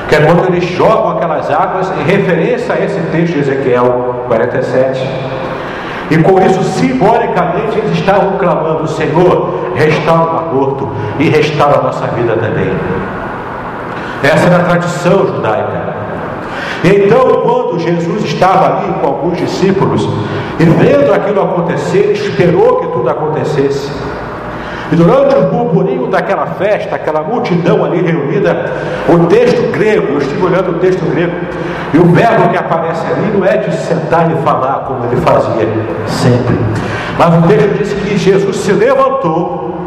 Que 0.09 0.15
é 0.15 0.19
quando 0.19 0.47
eles 0.47 0.65
jogam 0.65 1.11
aquelas 1.11 1.49
águas 1.49 1.89
em 1.97 2.03
referência 2.03 2.75
a 2.75 2.83
esse 2.83 2.99
texto 3.11 3.35
de 3.35 3.39
Ezequiel 3.39 4.25
47. 4.27 5.09
E 6.11 6.17
com 6.17 6.41
isso, 6.41 6.61
simbolicamente, 6.63 7.77
eles 7.77 7.93
estavam 7.93 8.37
clamando: 8.37 8.85
Senhor, 8.85 9.71
restaura 9.75 10.33
o 10.33 10.37
aborto 10.39 10.89
e 11.17 11.29
restaura 11.29 11.79
a 11.79 11.83
nossa 11.83 12.05
vida 12.07 12.33
também. 12.35 12.73
Essa 14.23 14.47
era 14.47 14.57
a 14.57 14.63
tradição 14.63 15.27
judaica. 15.27 15.93
Então, 16.83 17.41
quando 17.43 17.79
Jesus 17.79 18.23
estava 18.25 18.77
ali 18.77 18.93
com 18.99 19.07
alguns 19.07 19.37
discípulos 19.37 20.07
e 20.59 20.65
vendo 20.65 21.13
aquilo 21.13 21.41
acontecer, 21.41 22.11
esperou 22.11 22.77
que 22.81 22.87
tudo 22.87 23.09
acontecesse. 23.09 23.91
E 24.91 24.95
durante 24.95 25.33
o 25.35 25.43
burburinho 25.43 26.07
daquela 26.07 26.45
festa, 26.45 26.95
aquela 26.95 27.21
multidão 27.21 27.83
ali 27.83 28.01
reunida, 28.01 28.71
o 29.09 29.25
texto 29.27 29.71
grego, 29.71 30.13
eu 30.13 30.17
estive 30.19 30.45
olhando 30.45 30.71
o 30.71 30.79
texto 30.79 31.03
grego, 31.09 31.33
e 31.93 31.97
o 31.97 32.05
verbo 32.05 32.49
que 32.49 32.57
aparece 32.57 33.05
ali 33.07 33.31
não 33.35 33.45
é 33.45 33.57
de 33.57 33.75
sentar 33.75 34.29
e 34.31 34.35
falar 34.43 34.85
como 34.87 35.05
ele 35.05 35.19
fazia 35.21 35.67
sempre, 36.07 36.59
mas 37.17 37.43
o 37.43 37.47
texto 37.47 37.77
diz 37.77 37.93
que 37.93 38.17
Jesus 38.17 38.57
se 38.57 38.71
levantou 38.73 39.79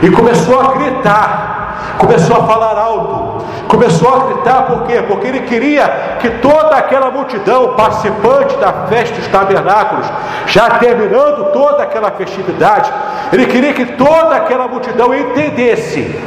e 0.00 0.10
começou 0.10 0.60
a 0.60 0.72
gritar, 0.74 1.51
começou 1.98 2.36
a 2.36 2.46
falar 2.46 2.78
alto, 2.78 3.44
começou 3.68 4.14
a 4.14 4.18
gritar, 4.26 4.62
por 4.62 4.82
quê? 4.84 5.02
Porque 5.06 5.26
ele 5.28 5.40
queria 5.40 6.16
que 6.20 6.30
toda 6.30 6.76
aquela 6.76 7.10
multidão 7.10 7.74
participante 7.74 8.56
da 8.56 8.72
festa 8.88 9.16
dos 9.16 9.26
tabernáculos, 9.28 10.06
já 10.46 10.70
terminando 10.78 11.52
toda 11.52 11.82
aquela 11.82 12.10
festividade, 12.10 12.92
ele 13.32 13.46
queria 13.46 13.72
que 13.72 13.86
toda 13.86 14.36
aquela 14.36 14.68
multidão 14.68 15.14
entendesse 15.14 16.18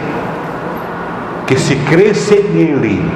que 1.45 1.57
se 1.57 1.75
cresce 1.75 2.35
nele, 2.41 3.09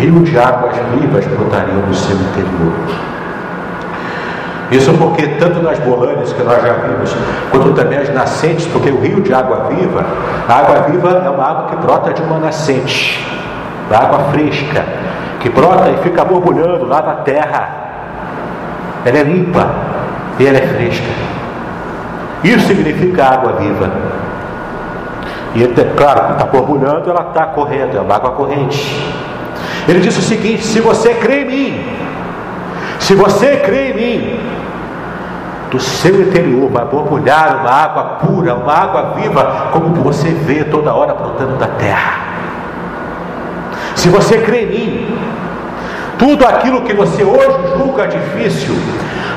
rio 0.00 0.20
de 0.20 0.36
águas 0.36 0.74
vivas 0.94 1.24
brotariam 1.26 1.80
do 1.82 1.94
seu 1.94 2.16
interior. 2.16 2.72
Isso 4.72 4.92
porque 4.94 5.26
tanto 5.38 5.62
nas 5.62 5.78
bolânias 5.80 6.32
que 6.32 6.42
nós 6.42 6.62
já 6.62 6.72
vimos, 6.72 7.14
quanto 7.50 7.72
também 7.74 7.98
as 7.98 8.08
nascentes, 8.08 8.66
porque 8.66 8.90
o 8.90 9.00
rio 9.00 9.20
de 9.20 9.32
água 9.32 9.68
viva, 9.68 10.04
a 10.48 10.54
água 10.54 10.80
viva 10.90 11.22
é 11.24 11.28
uma 11.28 11.44
água 11.44 11.66
que 11.68 11.76
brota 11.76 12.12
de 12.12 12.22
uma 12.22 12.38
nascente, 12.38 13.22
da 13.90 13.98
água 13.98 14.18
fresca, 14.32 14.82
que 15.40 15.50
brota 15.50 15.90
e 15.90 16.02
fica 16.02 16.24
borbulhando 16.24 16.86
lá 16.86 17.02
da 17.02 17.14
terra. 17.16 17.68
Ela 19.04 19.18
é 19.18 19.22
limpa 19.22 19.68
e 20.38 20.46
ela 20.46 20.56
é 20.56 20.66
fresca. 20.66 21.06
Isso 22.42 22.66
significa 22.66 23.26
água 23.26 23.52
viva. 23.52 23.90
E 25.54 25.62
ele, 25.64 25.74
claro, 25.96 26.32
está 26.32 26.46
borbulhando, 26.46 27.10
ela 27.10 27.26
está 27.28 27.46
correndo, 27.46 27.98
é 27.98 28.00
uma 28.00 28.14
água 28.16 28.30
corrente. 28.30 29.12
Ele 29.86 30.00
disse 30.00 30.20
o 30.20 30.22
seguinte: 30.22 30.64
se 30.64 30.80
você 30.80 31.14
crê 31.14 31.42
em 31.42 31.44
mim, 31.44 31.81
se 33.02 33.16
você 33.16 33.56
crê 33.56 33.90
em 33.90 33.94
mim, 33.94 34.40
do 35.72 35.80
seu 35.80 36.22
interior 36.22 36.70
vai 36.70 36.84
borbulhar 36.84 37.60
uma 37.60 37.70
água 37.70 38.04
pura, 38.24 38.54
uma 38.54 38.72
água 38.72 39.14
viva, 39.16 39.70
como 39.72 39.96
você 40.04 40.28
vê 40.28 40.62
toda 40.62 40.94
hora 40.94 41.12
brotando 41.12 41.56
da 41.56 41.66
terra. 41.66 42.20
Se 43.96 44.08
você 44.08 44.38
crê 44.38 44.62
em 44.62 44.66
mim, 44.66 45.18
tudo 46.16 46.46
aquilo 46.46 46.82
que 46.82 46.94
você 46.94 47.24
hoje 47.24 47.76
julga 47.76 48.06
difícil, 48.06 48.76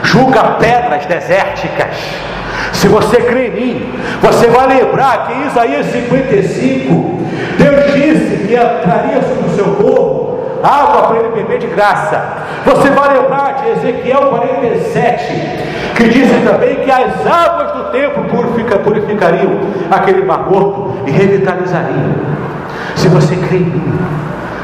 julga 0.04 0.44
pedras 0.60 1.08
desérticas. 1.08 1.98
Se 2.72 2.88
você 2.88 3.18
crê 3.18 3.48
em 3.48 3.52
mim, 3.52 4.00
você 4.22 4.48
vai 4.48 4.68
lembrar 4.68 5.26
que 5.26 5.34
em 5.34 5.48
Isaías 5.48 5.88
55, 5.88 7.20
Deus 7.58 7.94
disse 7.96 8.48
que 8.48 8.56
traria 8.84 9.24
sobre 9.24 9.50
o 9.50 9.56
seu 9.56 9.66
povo 9.76 10.25
água 10.64 11.08
para 11.08 11.18
ele 11.18 11.30
beber 11.30 11.60
de 11.60 11.68
graça. 11.68 12.22
Você 12.66 12.90
vai 12.90 13.20
lembrar 13.20 13.56
de 13.56 13.70
Ezequiel 13.70 14.28
47, 14.30 15.34
que 15.96 16.10
dizem 16.10 16.42
também 16.42 16.76
que 16.78 16.92
as 16.92 17.26
águas 17.26 17.72
do 17.74 17.84
templo 17.92 18.24
purifica, 18.26 18.80
purificariam 18.80 19.60
aquele 19.92 20.24
mar 20.26 20.50
morto 20.50 20.98
e 21.06 21.12
revitalizariam. 21.12 22.16
Se 22.96 23.08
você 23.08 23.36
crê 23.36 23.58
em 23.58 23.66
mim, 23.66 24.00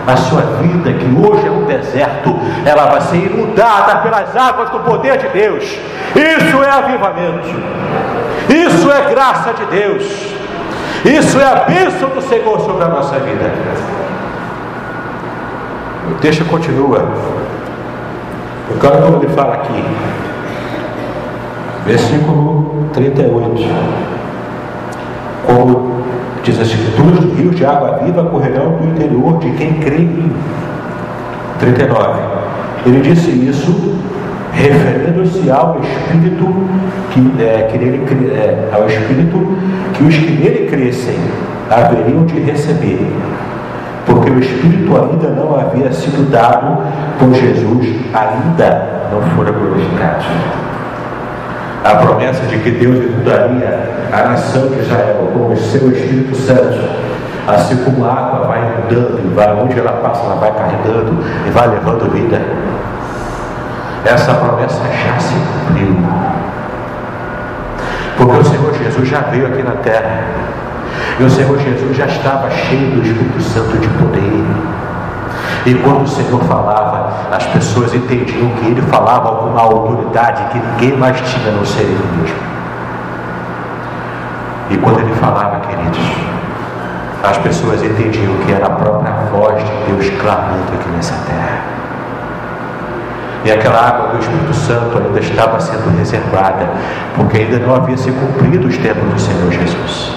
a 0.08 0.18
sua 0.18 0.42
vida, 0.62 0.94
que 0.94 1.06
hoje 1.06 1.48
é 1.48 1.52
um 1.52 1.66
deserto, 1.66 2.36
ela 2.66 2.88
vai 2.88 3.02
ser 3.02 3.18
inundada 3.18 3.98
pelas 3.98 4.36
águas 4.36 4.70
do 4.70 4.80
poder 4.80 5.18
de 5.18 5.28
Deus. 5.30 5.64
Isso 5.64 6.64
é 6.64 6.70
avivamento, 6.70 7.50
isso 8.50 8.92
é 8.92 9.10
graça 9.12 9.54
de 9.54 9.66
Deus, 9.66 10.04
isso 11.06 11.40
é 11.40 11.46
a 11.46 11.56
bênção 11.68 12.10
do 12.10 12.22
Senhor 12.22 12.60
sobre 12.62 12.84
a 12.84 12.88
nossa 12.88 13.20
vida. 13.20 14.01
O 16.10 16.16
texto 16.16 16.44
continua, 16.46 17.12
porque 18.68 18.88
olha 18.88 19.02
como 19.02 19.18
ele 19.18 19.28
fala 19.34 19.56
aqui, 19.56 19.84
versículo 21.86 22.88
38. 22.94 23.68
Como 25.46 25.92
diz 26.44 26.60
as 26.60 26.68
escrituras, 26.68 27.24
rios 27.38 27.56
de 27.56 27.66
água 27.66 28.00
viva 28.04 28.24
correrão 28.26 28.78
do 28.78 28.88
interior 28.88 29.38
de 29.40 29.52
quem 29.52 29.74
crê 29.76 29.98
em 29.98 30.06
mim. 30.06 30.36
39. 31.60 32.20
Ele 32.86 33.02
disse 33.02 33.30
isso 33.30 34.00
referindo-se 34.54 35.50
ao 35.50 35.80
Espírito 35.80 36.48
que, 37.12 37.42
é, 37.42 37.68
que 37.72 37.78
nele, 37.78 38.04
é, 38.34 38.70
ao 38.74 38.88
Espírito 38.88 39.58
que 39.94 40.04
os 40.04 40.16
que 40.16 40.32
nele 40.32 40.68
crescem 40.70 41.16
haveriam 41.70 42.26
de 42.26 42.40
receber, 42.40 43.00
porque 44.06 44.30
o 44.30 44.40
Espírito 44.40 44.96
ainda 44.96 45.30
não 45.30 45.60
havia 45.60 45.92
sido 45.92 46.30
dado, 46.32 46.84
por 47.20 47.34
Jesus 47.34 47.96
ainda 48.14 49.10
não 49.12 49.22
fora 49.36 49.52
glorificado 49.52 50.26
a 51.84 51.96
promessa 51.96 52.46
de 52.46 52.60
que 52.60 52.72
Deus 52.72 52.98
inundaria 52.98 53.90
a 54.12 54.30
nação 54.30 54.68
de 54.68 54.80
Israel 54.80 55.32
com 55.34 55.48
o 55.52 55.58
seu 55.58 55.92
Espírito 55.92 56.36
Santo, 56.36 56.78
assim 57.48 57.78
como 57.84 58.06
a 58.06 58.14
água 58.14 58.48
vai 58.48 58.60
inundando 58.60 59.20
e 59.24 59.34
vai 59.34 59.54
onde 59.54 59.80
ela 59.80 59.94
passa, 59.94 60.24
ela 60.26 60.36
vai 60.36 60.52
carregando 60.52 61.24
e 61.48 61.50
vai 61.50 61.68
levando 61.70 62.12
vida. 62.12 62.40
Essa 64.06 64.34
promessa 64.34 64.82
já 64.84 65.20
se 65.20 65.34
cumpriu. 65.34 65.98
Porque 68.18 68.38
o 68.38 68.46
Senhor 68.46 68.74
Jesus 68.74 69.08
já 69.08 69.22
veio 69.22 69.48
aqui 69.48 69.64
na 69.64 69.76
terra. 69.78 70.24
E 71.20 71.24
o 71.24 71.30
Senhor 71.30 71.58
Jesus 71.60 71.96
já 71.96 72.06
estava 72.06 72.50
cheio 72.50 72.92
do 72.92 73.02
Espírito 73.02 73.42
Santo 73.42 73.78
de 73.78 73.88
poder. 73.90 74.46
E 75.66 75.76
quando 75.76 76.04
o 76.04 76.08
Senhor 76.08 76.42
falava, 76.44 77.12
as 77.32 77.46
pessoas 77.48 77.94
entendiam 77.94 78.50
que 78.50 78.66
ele 78.66 78.82
falava 78.84 79.36
com 79.36 79.50
uma 79.50 79.62
autoridade 79.62 80.44
que 80.52 80.60
ninguém 80.60 80.98
mais 80.98 81.20
tinha 81.22 81.52
no 81.52 81.66
ser 81.66 81.84
ele 81.84 82.08
mesmo. 82.20 82.36
E 84.72 84.78
quando 84.78 85.00
ele 85.00 85.14
falava, 85.16 85.60
queridos, 85.60 86.00
as 87.24 87.38
pessoas 87.38 87.84
entendiam 87.84 88.34
que 88.46 88.52
era 88.52 88.66
a 88.66 88.70
própria 88.72 89.12
voz 89.32 89.64
de 89.64 89.92
Deus 89.92 90.10
clamando 90.20 90.74
aqui 90.74 90.90
nessa 90.90 91.14
terra. 91.28 91.62
E 93.44 93.52
aquela 93.52 93.88
água 93.88 94.08
do 94.10 94.20
Espírito 94.20 94.54
Santo 94.54 94.98
ainda 94.98 95.20
estava 95.20 95.60
sendo 95.60 95.96
reservada, 95.98 96.70
porque 97.16 97.38
ainda 97.38 97.60
não 97.60 97.76
havia 97.76 97.98
se 97.98 98.12
cumprido 98.12 98.68
os 98.68 98.78
tempos 98.78 99.04
do 99.14 99.20
Senhor 99.20 99.52
Jesus. 99.52 100.16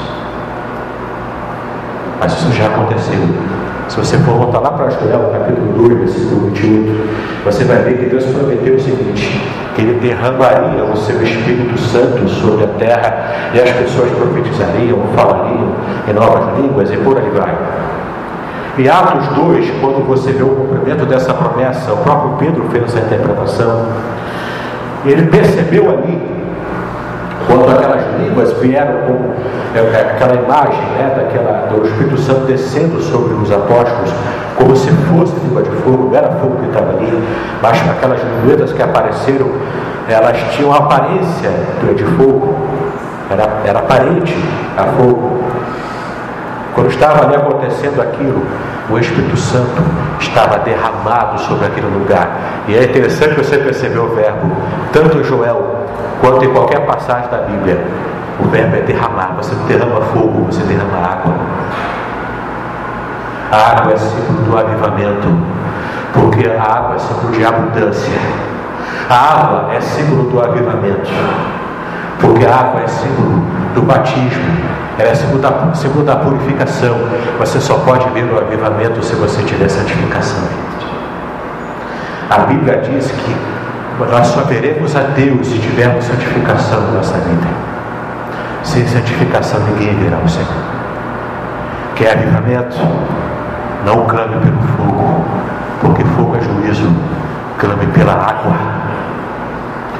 Mas 2.20 2.32
isso 2.32 2.52
já 2.52 2.66
aconteceu 2.66 3.20
se 3.88 3.98
você 3.98 4.16
for 4.18 4.36
voltar 4.36 4.60
lá 4.60 4.70
para 4.70 4.88
Joel, 4.88 5.30
capítulo 5.30 5.88
2, 5.88 5.98
versículo 5.98 6.46
28, 6.46 7.44
você 7.44 7.64
vai 7.64 7.78
ver 7.82 7.98
que 7.98 8.06
Deus 8.06 8.24
prometeu 8.24 8.76
o 8.76 8.80
seguinte: 8.80 9.40
que 9.74 9.82
Ele 9.82 10.00
derramaria 10.00 10.84
o 10.84 10.96
seu 10.96 11.22
Espírito 11.22 11.78
Santo 11.78 12.26
sobre 12.28 12.64
a 12.64 12.68
terra 12.68 13.52
e 13.52 13.60
as 13.60 13.70
pessoas 13.70 14.10
profetizariam, 14.12 14.98
falariam 15.14 15.74
em 16.08 16.12
novas 16.14 16.58
línguas 16.58 16.90
e 16.90 16.96
por 16.96 17.18
aí 17.18 17.30
vai. 17.30 17.56
Em 18.78 18.88
Atos 18.88 19.28
2, 19.36 19.70
quando 19.80 20.04
você 20.06 20.32
vê 20.32 20.42
o 20.42 20.48
cumprimento 20.48 21.04
dessa 21.06 21.34
promessa, 21.34 21.92
o 21.92 21.98
próprio 21.98 22.36
Pedro 22.38 22.68
fez 22.70 22.84
essa 22.84 22.98
interpretação. 22.98 23.86
Ele 25.04 25.26
percebeu 25.26 25.90
ali 25.90 26.20
quando 27.46 27.70
aquelas 27.70 28.02
línguas 28.18 28.52
vieram 28.54 29.02
com 29.06 29.34
aquela 29.80 30.34
imagem 30.34 30.80
né, 30.96 31.14
daquela, 31.16 31.66
do 31.66 31.86
Espírito 31.86 32.16
Santo 32.18 32.46
descendo 32.46 33.02
sobre 33.02 33.34
os 33.34 33.50
apóstolos, 33.50 34.10
como 34.56 34.76
se 34.76 34.90
fosse 34.90 35.34
língua 35.40 35.62
de 35.62 35.70
fogo, 35.82 36.10
não 36.10 36.16
era 36.16 36.30
fogo 36.36 36.56
que 36.56 36.66
estava 36.66 36.90
ali, 36.90 37.22
mas 37.60 37.90
aquelas 37.90 38.20
linguetas 38.22 38.72
que 38.72 38.82
apareceram, 38.82 39.48
elas 40.08 40.36
tinham 40.54 40.72
a 40.72 40.76
aparência 40.76 41.50
de 41.96 42.04
fogo, 42.04 42.54
era, 43.30 43.62
era 43.64 43.78
aparente 43.80 44.36
a 44.76 44.84
fogo. 44.84 45.42
Quando 46.74 46.90
estava 46.90 47.26
ali 47.26 47.36
acontecendo 47.36 48.00
aquilo, 48.00 48.44
o 48.90 48.98
Espírito 48.98 49.36
Santo 49.36 49.82
estava 50.20 50.58
derramado 50.58 51.40
sobre 51.40 51.66
aquele 51.66 51.86
lugar. 51.86 52.64
E 52.68 52.74
é 52.74 52.84
interessante 52.84 53.34
você 53.36 53.58
perceber 53.58 53.98
o 53.98 54.08
verbo, 54.14 54.52
tanto 54.92 55.22
Joel 55.24 55.84
quanto 56.20 56.44
em 56.44 56.52
qualquer 56.52 56.80
passagem 56.80 57.28
da 57.30 57.38
Bíblia, 57.38 57.84
o 58.40 58.48
verbo 58.48 58.76
é 58.76 58.80
derramar. 58.80 59.34
Você 59.36 59.54
derrama 59.66 60.00
fogo, 60.06 60.46
você 60.46 60.62
derrama 60.64 60.98
água. 60.98 61.34
A 63.50 63.70
água 63.70 63.92
é 63.92 63.96
símbolo 63.96 64.42
do 64.42 64.58
avivamento, 64.58 65.28
porque 66.12 66.48
a 66.48 66.62
água 66.62 66.96
é 66.96 66.98
símbolo 66.98 67.32
de 67.32 67.44
abundância. 67.44 68.12
A 69.08 69.14
água 69.14 69.74
é 69.74 69.80
símbolo 69.80 70.30
do 70.30 70.42
avivamento, 70.42 71.10
porque 72.20 72.46
a 72.46 72.54
água 72.54 72.80
é 72.80 72.86
símbolo 72.86 73.44
do 73.74 73.82
batismo, 73.82 74.56
ela 74.98 75.10
é 75.10 75.14
símbolo 75.14 75.40
da, 75.40 75.74
símbolo 75.74 76.04
da 76.04 76.16
purificação. 76.16 76.96
Você 77.38 77.60
só 77.60 77.74
pode 77.78 78.08
ver 78.10 78.24
o 78.24 78.38
avivamento 78.38 79.04
se 79.04 79.14
você 79.14 79.42
tiver 79.42 79.68
santificação. 79.68 80.42
A 82.30 82.38
Bíblia 82.38 82.78
diz 82.78 83.10
que 83.10 83.36
nós 84.10 84.26
só 84.28 84.40
veremos 84.42 84.96
a 84.96 85.00
Deus 85.00 85.46
se 85.46 85.58
tivermos 85.58 86.04
santificação 86.04 86.80
na 86.80 86.92
nossa 86.92 87.18
vida. 87.18 87.73
Sem 88.64 88.86
santificação 88.86 89.60
ninguém 89.60 89.94
verá 89.96 90.18
o 90.18 90.28
Senhor. 90.28 90.48
Quer 91.94 92.12
avivamento? 92.12 92.76
Não 93.84 94.04
clame 94.06 94.36
pelo 94.36 94.60
fogo, 94.76 95.24
porque 95.80 96.04
fogo 96.04 96.36
é 96.36 96.40
juízo. 96.40 96.90
Clame 97.58 97.86
pela 97.88 98.14
água. 98.14 98.56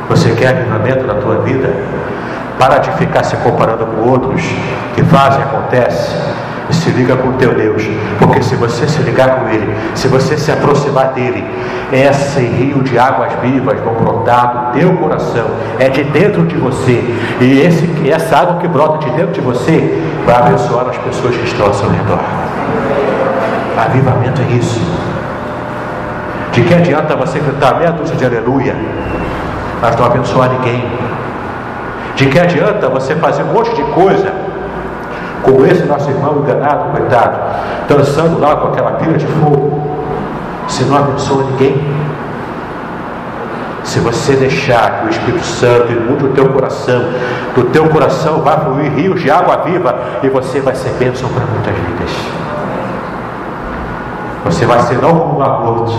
Você 0.09 0.33
quer 0.33 0.49
avivamento 0.49 1.07
na 1.07 1.15
tua 1.15 1.39
vida? 1.43 1.73
Para 2.59 2.79
de 2.79 2.91
ficar 2.93 3.23
se 3.23 3.37
comparando 3.37 3.87
com 3.87 4.09
outros 4.09 4.43
que 4.95 5.05
fazem, 5.05 5.43
acontece. 5.43 6.17
Se 6.71 6.91
liga 6.91 7.17
com 7.17 7.33
teu 7.33 7.55
Deus, 7.55 7.83
porque 8.19 8.43
se 8.43 8.57
você 8.57 8.87
se 8.89 9.03
ligar 9.03 9.41
com 9.41 9.49
Ele, 9.49 9.75
se 9.95 10.09
você 10.09 10.37
se 10.37 10.51
aproximar 10.51 11.13
dele, 11.13 11.45
esse 11.93 12.41
rio 12.41 12.83
de 12.83 12.99
águas 12.99 13.33
vivas 13.43 13.79
vão 13.81 13.95
brotar 13.95 14.73
do 14.73 14.79
teu 14.79 14.97
coração, 14.97 15.47
é 15.79 15.89
de 15.89 16.05
dentro 16.05 16.47
de 16.47 16.57
você, 16.57 17.05
e 17.41 17.61
esse, 17.61 17.89
essa 18.11 18.39
água 18.39 18.57
que 18.57 18.69
brota 18.69 18.99
de 18.99 19.11
dentro 19.17 19.33
de 19.33 19.41
você 19.41 20.03
vai 20.25 20.37
abençoar 20.37 20.89
as 20.89 20.97
pessoas 20.99 21.37
que 21.37 21.45
estão 21.45 21.67
ao 21.67 21.75
seu 21.75 21.89
redor. 21.91 22.21
Avivamento 23.77 24.41
é 24.41 24.57
isso. 24.57 24.81
De 26.53 26.63
que 26.63 26.73
adianta 26.73 27.17
você 27.17 27.41
gritar 27.41 27.77
meia 27.79 27.91
dúzia 27.91 28.17
de 28.17 28.25
aleluia, 28.25 28.77
mas 29.83 29.97
não 29.97 30.07
abençoar 30.07 30.51
ninguém? 30.51 30.85
De 32.15 32.27
que 32.27 32.39
adianta 32.39 32.89
você 32.89 33.17
fazer 33.17 33.43
um 33.43 33.53
monte 33.53 33.75
de 33.75 33.83
coisa, 33.91 34.33
como 35.45 35.65
esse 35.67 35.85
nosso 35.85 36.11
irmão 36.11 36.39
enganado, 36.39 36.91
coitado, 36.91 37.39
dançando 37.87 38.41
lá 38.41 38.57
com 38.57 38.69
aquela 38.69 38.93
pilha 38.93 39.19
de 39.19 39.27
fogo, 39.27 39.81
se 40.67 40.85
não 40.85 40.97
abençoa 40.97 41.45
ninguém? 41.45 41.81
Se 43.85 44.01
você 44.01 44.35
deixar 44.35 45.01
que 45.01 45.07
o 45.07 45.11
Espírito 45.11 45.45
Santo 45.45 45.93
inunde 45.93 46.25
o 46.25 46.29
teu 46.31 46.49
coração, 46.49 47.05
do 47.55 47.65
teu 47.65 47.89
coração 47.91 48.41
vai 48.41 48.59
fluir 48.59 48.91
rios 48.93 49.21
de 49.21 49.31
água 49.31 49.59
viva 49.59 49.95
e 50.23 50.29
você 50.31 50.61
vai 50.61 50.75
ser 50.75 50.91
bênção 50.99 51.29
para 51.29 51.45
muitas 51.45 51.75
vidas. 51.75 52.11
Você 54.47 54.65
vai 54.65 54.81
ser 54.81 55.01
não 55.01 55.19
como 55.19 55.37
uma 55.37 55.59
morte, 55.59 55.97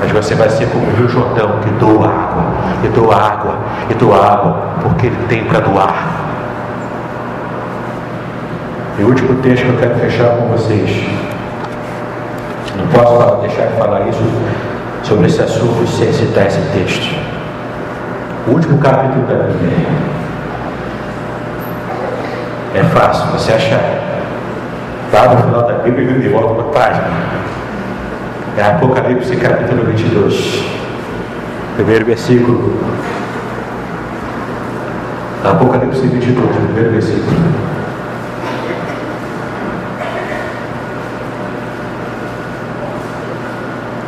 mas 0.00 0.10
você 0.10 0.34
vai 0.34 0.48
ser 0.50 0.68
como 0.68 0.84
o 0.86 0.96
Rio 0.96 1.08
Jordão 1.08 1.60
que 1.62 1.70
doa 1.70 2.08
água, 2.08 2.44
e 2.82 2.88
doa 2.88 3.16
água, 3.16 3.54
e 3.88 3.94
doa 3.94 4.16
água, 4.16 4.56
porque 4.82 5.06
ele 5.06 5.18
tem 5.28 5.44
para 5.44 5.60
doar. 5.60 6.17
E 8.98 9.02
o 9.02 9.06
último 9.06 9.40
texto 9.42 9.62
que 9.62 9.68
eu 9.70 9.76
quero 9.76 9.94
fechar 9.94 10.36
com 10.36 10.48
vocês. 10.48 10.90
Não 12.76 12.86
posso 12.88 13.36
deixar 13.42 13.68
de 13.68 13.76
falar 13.78 14.08
isso 14.08 14.22
sobre 15.04 15.26
esse 15.26 15.40
assunto 15.40 15.86
sem 15.86 16.12
citar 16.12 16.46
esse 16.46 16.60
texto. 16.72 17.14
O 18.48 18.52
último 18.52 18.78
capítulo 18.78 19.24
da 19.26 19.34
Bíblia. 19.34 19.86
É 22.74 22.82
fácil 22.84 23.26
você 23.26 23.52
achar. 23.52 23.80
Está 25.06 25.34
no 25.34 25.42
final 25.42 25.62
da 25.62 25.74
Bíblia 25.74 26.10
e 26.10 26.28
volta 26.28 26.62
para 26.62 26.64
a 26.64 26.86
página. 26.88 27.08
É 28.56 28.62
Apocalipse 28.62 29.36
capítulo 29.36 29.84
22. 29.84 30.64
Primeiro 31.76 32.04
versículo. 32.04 32.80
Apocalipse 35.44 36.00
22, 36.00 36.56
primeiro 36.56 36.90
versículo. 36.90 37.67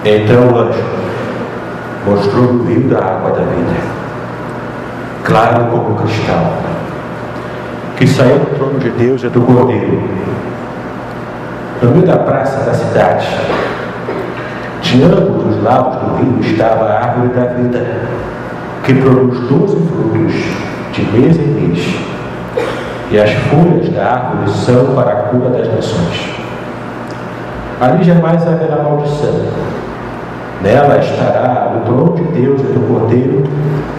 Então 0.05 0.49
o 0.49 0.59
anjo. 0.59 1.01
Mostrou 2.07 2.45
o 2.45 2.65
rio 2.65 2.89
da 2.89 2.99
água 2.99 3.33
da 3.33 3.43
vida, 3.43 3.77
claro 5.23 5.67
como 5.67 5.95
cristal, 5.97 6.55
que 7.99 8.07
saiu 8.07 8.39
do 8.39 8.57
trono 8.57 8.79
de 8.79 8.89
Deus 8.89 9.23
e 9.23 9.29
do 9.29 9.43
Cordeiro, 9.43 10.03
no 11.83 11.91
meio 11.91 12.07
da 12.07 12.17
praça 12.17 12.65
da 12.65 12.73
cidade. 12.73 13.29
De 14.81 15.03
ambos 15.03 15.55
os 15.55 15.63
lados 15.63 16.01
do 16.01 16.17
rio 16.17 16.41
estava 16.41 16.87
a 16.87 17.05
árvore 17.05 17.29
da 17.35 17.45
vida, 17.53 17.87
que 18.83 18.95
produz 18.95 19.39
doze 19.41 19.77
frutos 19.77 20.35
de 20.93 21.03
mês 21.13 21.37
em 21.37 21.47
mês, 21.49 21.97
e 23.11 23.21
as 23.21 23.31
folhas 23.31 23.91
da 23.91 24.07
árvore 24.07 24.51
são 24.51 24.95
para 24.95 25.11
a 25.11 25.23
cura 25.25 25.51
das 25.51 25.69
nações. 25.69 26.31
Ali 27.79 28.03
jamais 28.03 28.43
haverá 28.47 28.83
maldição 28.83 29.70
Nela 30.63 30.99
estará 30.99 31.75
o 31.77 31.81
trono 31.87 32.15
de 32.17 32.23
Deus 32.39 32.61
e 32.61 32.65
do 32.65 32.87
Cordeiro, 32.87 33.45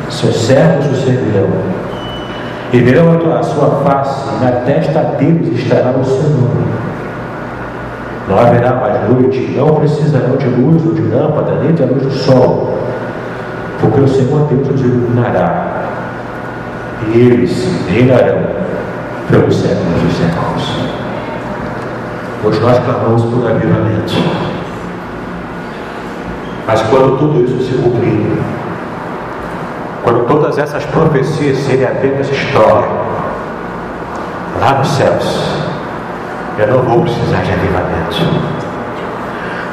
seus 0.09 0.45
servos 0.45 0.91
o 0.91 0.95
servirão. 0.95 1.49
E 2.71 2.79
verão 2.79 3.35
a 3.35 3.43
sua 3.43 3.81
face, 3.83 4.29
e 4.29 4.45
na 4.45 4.51
testa 4.61 4.99
deles 5.17 5.59
estará 5.59 5.91
o 5.91 6.05
seu 6.05 6.29
nome. 6.29 6.71
Não 8.29 8.39
haverá 8.39 8.75
mais 8.75 9.09
noite, 9.09 9.53
não 9.57 9.75
precisarão 9.75 10.37
de 10.37 10.47
luz 10.47 10.85
ou 10.85 10.93
de 10.93 11.01
lâmpada, 11.01 11.53
nem 11.63 11.73
da 11.73 11.85
luz 11.85 12.03
do 12.03 12.11
sol, 12.11 12.77
porque 13.79 13.99
o 13.99 14.07
Senhor 14.07 14.47
Deus 14.47 14.69
os 14.69 14.81
iluminará, 14.81 15.83
e 17.11 17.19
eles 17.19 17.67
reinarão 17.89 18.43
pelos 19.29 19.55
séculos 19.55 20.01
dos 20.03 20.13
séculos. 20.13 20.75
Hoje 22.43 22.59
nós 22.59 22.79
clamamos 22.79 23.23
por 23.23 23.49
avivamento. 23.49 24.60
Mas 26.67 26.81
quando 26.83 27.17
tudo 27.17 27.43
isso 27.43 27.61
se 27.63 27.81
cumprir, 27.81 28.39
quando 30.03 30.25
todas 30.27 30.57
essas 30.57 30.85
profecias 30.85 31.57
serem 31.59 31.85
apenas 31.85 32.29
história, 32.29 32.87
lá 34.59 34.73
nos 34.73 34.87
céus, 34.89 35.61
eu 36.57 36.67
não 36.67 36.81
vou 36.83 37.01
precisar 37.01 37.41
de 37.41 37.51
avivamento. 37.51 38.51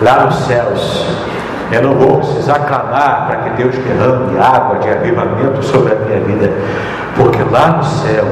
Lá 0.01 0.25
nos 0.25 0.37
céus, 0.47 1.07
eu 1.73 1.83
não 1.83 1.95
vou 1.95 2.19
precisar 2.19 2.61
clamar 2.61 3.27
para 3.27 3.37
que 3.37 3.51
Deus 3.63 3.75
derrame 3.77 4.39
água 4.39 4.79
de 4.79 4.89
avivamento 4.89 5.63
sobre 5.65 5.93
a 5.93 5.97
minha 5.97 6.21
vida, 6.21 6.53
porque 7.17 7.43
lá 7.51 7.79
no 7.79 7.85
céu 7.85 8.25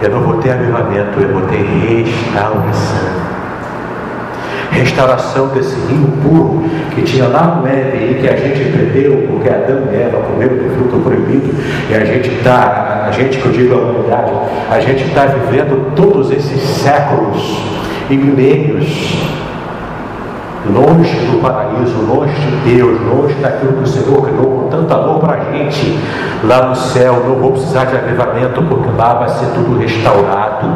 eu 0.00 0.10
não 0.10 0.20
vou 0.20 0.38
ter 0.38 0.52
avivamento, 0.52 1.20
eu 1.20 1.32
vou 1.32 1.42
ter 1.42 1.62
restauração 1.62 3.23
restauração 4.74 5.48
desse 5.48 5.74
rio 5.86 6.08
puro 6.22 6.64
que 6.94 7.02
tinha 7.02 7.28
lá 7.28 7.60
no 7.60 7.66
Éden 7.66 8.10
e 8.10 8.14
que 8.20 8.28
a 8.28 8.36
gente 8.36 8.70
perdeu 8.70 9.26
porque 9.28 9.48
Adão 9.48 9.82
e 9.90 9.96
Eva 9.96 10.18
comeram 10.18 10.56
do 10.56 10.74
fruto 10.74 10.98
proibido 10.98 11.54
e 11.88 11.94
a 11.94 12.04
gente 12.04 12.28
está, 12.30 13.06
a 13.06 13.10
gente 13.12 13.38
que 13.38 13.46
eu 13.46 13.52
digo 13.52 13.74
a 13.74 13.78
humanidade, 13.78 14.32
a 14.70 14.80
gente 14.80 15.04
está 15.04 15.26
vivendo 15.26 15.94
todos 15.94 16.30
esses 16.30 16.60
séculos 16.60 17.58
e 18.10 18.16
milênios 18.16 19.34
longe 20.66 21.14
do 21.26 21.42
paraíso, 21.42 22.00
longe 22.06 22.32
de 22.32 22.74
Deus, 22.74 23.00
longe 23.02 23.34
daquilo 23.34 23.74
que 23.74 23.82
o 23.82 23.86
Senhor 23.86 24.22
criou 24.26 24.62
com 24.62 24.68
tanto 24.68 24.94
amor 24.94 25.20
para 25.20 25.34
a 25.34 25.52
gente. 25.52 25.98
Lá 26.42 26.68
no 26.68 26.74
céu 26.74 27.22
não 27.26 27.34
vou 27.36 27.52
precisar 27.52 27.84
de 27.84 27.96
avivamento, 27.96 28.62
porque 28.62 28.88
lá 28.96 29.14
vai 29.14 29.28
ser 29.28 29.46
tudo 29.54 29.78
restaurado 29.78 30.66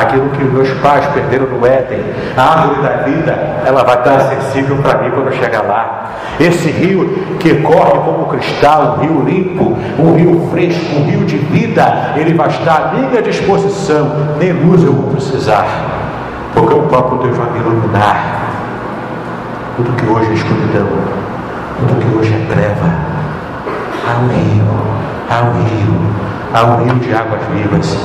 aquilo 0.00 0.30
que 0.30 0.44
meus 0.44 0.70
pais 0.80 1.04
perderam 1.06 1.46
no 1.46 1.66
Éden, 1.66 2.00
a 2.36 2.42
árvore 2.42 2.82
da 2.82 2.96
vida, 3.02 3.32
ela 3.64 3.82
vai 3.82 3.98
estar 3.98 4.16
acessível 4.16 4.76
para 4.78 4.98
mim 4.98 5.10
quando 5.10 5.28
eu 5.28 5.32
chegar 5.32 5.62
lá. 5.62 6.10
Esse 6.38 6.70
rio 6.70 7.08
que 7.40 7.54
corre 7.62 7.98
como 8.04 8.26
cristal, 8.26 8.98
um 8.98 9.00
rio 9.00 9.22
limpo, 9.22 9.76
um 9.98 10.14
rio 10.14 10.48
fresco, 10.50 10.96
um 10.96 11.04
rio 11.04 11.24
de 11.24 11.38
vida, 11.38 12.12
ele 12.16 12.34
vai 12.34 12.48
estar 12.48 12.92
à 12.92 12.92
minha 12.92 13.22
disposição, 13.22 14.36
nem 14.38 14.52
luz 14.52 14.82
eu 14.82 14.92
vou 14.92 15.12
precisar, 15.12 15.66
porque 16.52 16.74
o 16.74 16.82
próprio 16.82 17.18
Deus 17.18 17.36
vai 17.36 17.50
me 17.50 17.58
iluminar. 17.60 18.42
Tudo 19.76 19.92
que 19.92 20.06
hoje 20.06 20.30
é 20.30 20.34
escuridão, 20.34 20.88
tudo 21.78 22.00
que 22.00 22.18
hoje 22.18 22.34
é 22.34 22.54
treva, 22.54 23.16
há 24.06 24.18
um 24.18 24.28
rio, 24.28 24.64
há 25.30 25.42
um 25.42 25.64
rio, 25.64 26.00
há 26.56 26.64
um 26.64 26.84
rio 26.84 26.94
de 26.94 27.14
águas 27.14 27.42
vivas 27.52 27.98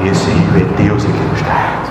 e 0.00 0.08
esse 0.08 0.30
rio 0.30 0.56
é 0.56 0.82
Deus 0.82 1.04
em 1.04 1.12
que 1.12 1.22
nos 1.24 1.42
dá. 1.42 1.87